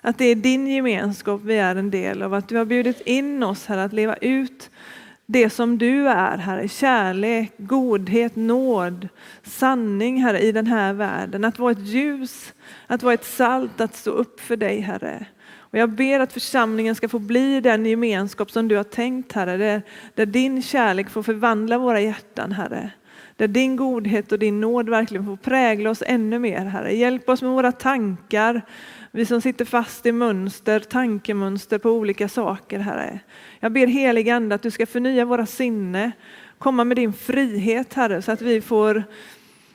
Att 0.00 0.18
det 0.18 0.24
är 0.24 0.34
din 0.34 0.66
gemenskap 0.66 1.40
vi 1.44 1.56
är 1.56 1.76
en 1.76 1.90
del 1.90 2.22
av, 2.22 2.34
att 2.34 2.48
du 2.48 2.56
har 2.56 2.64
bjudit 2.64 3.00
in 3.00 3.42
oss, 3.42 3.66
Herre, 3.66 3.84
att 3.84 3.92
leva 3.92 4.16
ut 4.16 4.70
det 5.26 5.50
som 5.50 5.78
du 5.78 6.08
är, 6.08 6.38
Herre. 6.38 6.68
Kärlek, 6.68 7.52
godhet, 7.58 8.36
nåd, 8.36 9.08
sanning, 9.42 10.22
Herre, 10.22 10.40
i 10.40 10.52
den 10.52 10.66
här 10.66 10.92
världen. 10.92 11.44
Att 11.44 11.58
vara 11.58 11.72
ett 11.72 11.86
ljus, 11.86 12.54
att 12.86 13.02
vara 13.02 13.14
ett 13.14 13.24
salt, 13.24 13.80
att 13.80 13.96
stå 13.96 14.10
upp 14.10 14.40
för 14.40 14.56
dig, 14.56 14.80
Herre. 14.80 15.26
Och 15.58 15.78
jag 15.78 15.90
ber 15.90 16.20
att 16.20 16.32
församlingen 16.32 16.94
ska 16.94 17.08
få 17.08 17.18
bli 17.18 17.60
den 17.60 17.86
gemenskap 17.86 18.50
som 18.50 18.68
du 18.68 18.76
har 18.76 18.84
tänkt, 18.84 19.32
Herre. 19.32 19.56
Där, 19.56 19.82
där 20.14 20.26
din 20.26 20.62
kärlek 20.62 21.10
får 21.10 21.22
förvandla 21.22 21.78
våra 21.78 22.00
hjärtan, 22.00 22.52
Herre. 22.52 22.90
Där 23.36 23.48
din 23.48 23.76
godhet 23.76 24.32
och 24.32 24.38
din 24.38 24.60
nåd 24.60 24.88
verkligen 24.88 25.26
får 25.26 25.36
prägla 25.36 25.90
oss 25.90 26.02
ännu 26.06 26.38
mer, 26.38 26.64
Herre. 26.64 26.96
Hjälp 26.96 27.28
oss 27.28 27.42
med 27.42 27.50
våra 27.50 27.72
tankar, 27.72 28.62
vi 29.10 29.26
som 29.26 29.40
sitter 29.40 29.64
fast 29.64 30.06
i 30.06 30.12
mönster, 30.12 30.80
tankemönster 30.80 31.78
på 31.78 31.90
olika 31.90 32.28
saker, 32.28 32.78
Herre. 32.78 33.20
Jag 33.66 33.72
ber 33.72 33.86
helig 33.86 34.30
Ande 34.30 34.54
att 34.54 34.62
du 34.62 34.70
ska 34.70 34.86
förnya 34.86 35.24
våra 35.24 35.46
sinne, 35.46 36.12
komma 36.58 36.84
med 36.84 36.96
din 36.96 37.12
frihet, 37.12 37.94
Herre, 37.94 38.22
så 38.22 38.32
att 38.32 38.42
vi 38.42 38.60
får 38.60 39.04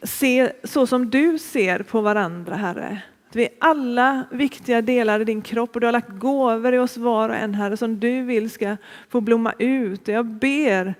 se 0.03 0.51
så 0.63 0.87
som 0.87 1.09
du 1.09 1.39
ser 1.39 1.83
på 1.83 2.01
varandra, 2.01 2.55
Herre. 2.55 3.01
Att 3.29 3.35
vi 3.35 3.43
är 3.43 3.49
alla 3.59 4.23
viktiga 4.31 4.81
delar 4.81 5.19
i 5.19 5.23
din 5.23 5.41
kropp 5.41 5.75
och 5.75 5.81
du 5.81 5.87
har 5.87 5.91
lagt 5.91 6.09
gåvor 6.09 6.73
i 6.73 6.77
oss 6.77 6.97
var 6.97 7.29
och 7.29 7.35
en, 7.35 7.53
Herre, 7.53 7.77
som 7.77 7.99
du 7.99 8.21
vill 8.21 8.49
ska 8.49 8.77
få 9.09 9.21
blomma 9.21 9.53
ut. 9.57 10.07
Jag 10.07 10.25
ber, 10.25 10.95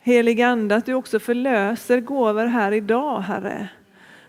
helig 0.00 0.42
Ande, 0.42 0.76
att 0.76 0.86
du 0.86 0.94
också 0.94 1.18
förlöser 1.18 2.00
gåvor 2.00 2.46
här 2.46 2.72
idag, 2.72 3.20
Herre. 3.20 3.68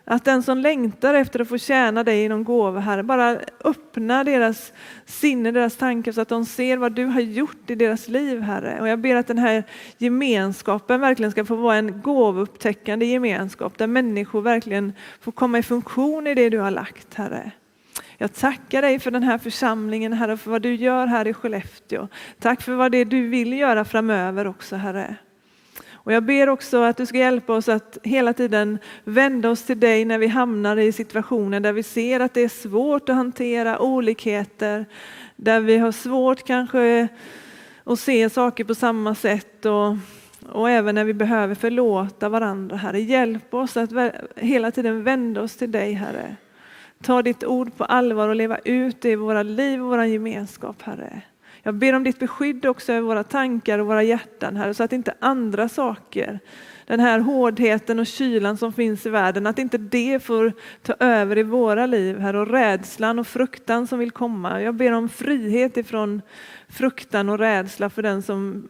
Att 0.08 0.26
den 0.26 0.44
som 0.44 0.58
längtar 0.58 1.14
efter 1.14 1.40
att 1.40 1.48
få 1.48 1.58
tjäna 1.58 2.04
dig 2.04 2.22
genom 2.22 2.44
gåva, 2.44 2.80
Herre, 2.80 3.04
bara 3.04 3.40
öppna 3.64 4.24
deras 4.24 4.74
sinne, 5.06 5.52
deras 5.52 5.76
tankar 5.76 6.12
så 6.12 6.22
att 6.22 6.30
de 6.30 6.46
ser 6.46 6.78
vad 6.78 6.92
du 6.92 7.06
har 7.06 7.22
gjort 7.22 7.70
i 7.70 7.76
deras 7.76 8.08
liv, 8.08 8.42
Herre. 8.42 8.82
Och 8.82 8.88
jag 8.88 9.00
ber 9.00 9.16
att 9.16 9.28
den 9.28 9.38
här 9.38 9.64
gemenskapen 9.98 11.02
verkligen 11.02 11.32
ska 11.32 11.46
få 11.46 11.56
vara 11.56 11.76
en 11.76 12.02
gåvupptäckande 12.02 13.06
gemenskap 13.06 13.78
där 13.78 13.88
människor 13.88 14.42
verkligen 14.42 14.94
får 15.22 15.32
komma 15.32 15.58
i 15.58 15.64
funktion 15.64 16.28
i 16.28 16.36
det 16.36 16.50
du 16.50 16.60
har 16.60 16.72
lagt, 16.72 17.14
Herre. 17.14 17.52
Jag 18.18 18.34
tackar 18.34 18.82
dig 18.82 19.00
för 19.00 19.12
den 19.12 19.24
här 19.24 19.38
församlingen, 19.38 20.14
Herre, 20.14 20.38
för 20.38 20.52
vad 20.52 20.62
du 20.62 20.76
gör 20.76 21.08
här 21.08 21.28
i 21.28 21.34
Skellefteå. 21.34 22.08
Tack 22.40 22.62
för 22.62 22.74
vad 22.76 22.92
det 22.92 22.98
är 22.98 23.06
du 23.06 23.28
vill 23.28 23.54
göra 23.54 23.86
framöver 23.86 24.48
också, 24.48 24.76
Herre. 24.76 25.16
Och 26.06 26.14
jag 26.14 26.24
ber 26.24 26.50
också 26.50 26.82
att 26.82 26.98
du 26.98 27.06
ska 27.06 27.18
hjälpa 27.18 27.54
oss 27.54 27.70
att 27.70 27.98
hela 28.04 28.34
tiden 28.34 28.80
vända 29.04 29.50
oss 29.50 29.64
till 29.64 29.80
dig 29.80 30.06
när 30.06 30.18
vi 30.18 30.28
hamnar 30.28 30.78
i 30.78 30.92
situationer 30.92 31.60
där 31.60 31.74
vi 31.74 31.84
ser 31.84 32.20
att 32.20 32.34
det 32.34 32.42
är 32.42 32.50
svårt 32.50 33.10
att 33.10 33.16
hantera 33.16 33.80
olikheter, 33.80 34.86
där 35.36 35.60
vi 35.60 35.78
har 35.78 35.92
svårt 35.92 36.48
kanske 36.48 37.08
att 37.84 38.00
se 38.00 38.30
saker 38.30 38.64
på 38.64 38.76
samma 38.76 39.16
sätt 39.16 39.66
och, 39.66 39.96
och 40.52 40.70
även 40.70 40.96
när 40.96 41.04
vi 41.04 41.14
behöver 41.14 41.56
förlåta 41.56 42.30
varandra, 42.30 42.76
Herre. 42.76 43.02
Hjälp 43.02 43.54
oss 43.54 43.78
att 43.78 43.90
hela 44.36 44.72
tiden 44.72 45.04
vända 45.04 45.42
oss 45.42 45.56
till 45.56 45.72
dig, 45.72 45.94
Herre. 45.94 46.36
Ta 47.04 47.22
ditt 47.22 47.44
ord 47.44 47.78
på 47.78 47.86
allvar 47.86 48.30
och 48.30 48.36
leva 48.36 48.58
ut 48.58 49.02
det 49.02 49.10
i 49.10 49.16
våra 49.16 49.44
liv 49.44 49.82
och 49.82 49.90
vår 49.90 50.04
gemenskap, 50.04 50.82
Herre. 50.82 51.22
Jag 51.66 51.76
ber 51.76 51.94
om 51.94 52.04
ditt 52.04 52.20
beskydd 52.20 52.66
också 52.66 52.94
över 52.94 53.08
våra 53.08 53.24
tankar 53.24 53.80
och 53.80 53.88
våra 53.88 54.04
hjärtan, 54.04 54.56
Herre, 54.56 54.74
så 54.74 54.84
att 54.84 54.94
inte 54.94 55.14
andra 55.20 55.70
saker, 55.70 56.40
den 56.86 57.00
här 57.00 57.20
hårdheten 57.20 58.00
och 58.00 58.08
kylan 58.08 58.58
som 58.58 58.74
finns 58.74 59.06
i 59.06 59.10
världen, 59.10 59.48
att 59.48 59.60
inte 59.60 59.78
det 59.78 60.24
får 60.24 60.54
ta 60.82 60.96
över 61.00 61.38
i 61.38 61.44
våra 61.44 61.86
liv, 61.86 62.20
Herre, 62.20 62.40
och 62.40 62.48
rädslan 62.48 63.20
och 63.20 63.28
fruktan 63.28 63.88
som 63.88 64.00
vill 64.00 64.12
komma. 64.12 64.62
Jag 64.62 64.76
ber 64.76 64.92
om 64.92 65.10
frihet 65.10 65.78
ifrån 65.78 66.22
fruktan 66.70 67.30
och 67.30 67.40
rädsla 67.40 67.90
för 67.90 68.02
den 68.02 68.22
som, 68.22 68.68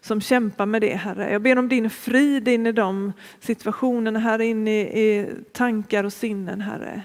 som 0.00 0.20
kämpar 0.20 0.66
med 0.66 0.80
det, 0.80 0.94
Herre. 0.94 1.32
Jag 1.32 1.42
ber 1.42 1.58
om 1.58 1.68
din 1.68 1.90
frid 1.90 2.48
in 2.48 2.66
i 2.66 2.72
de 2.72 3.12
situationerna, 3.40 4.18
Herre, 4.18 4.46
in 4.46 4.68
i, 4.68 4.80
i 4.80 5.30
tankar 5.52 6.04
och 6.04 6.12
sinnen, 6.12 6.60
Herre. 6.60 7.02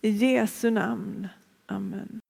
I 0.00 0.10
Jesu 0.10 0.70
namn. 0.70 1.28
Amen. 1.66 2.20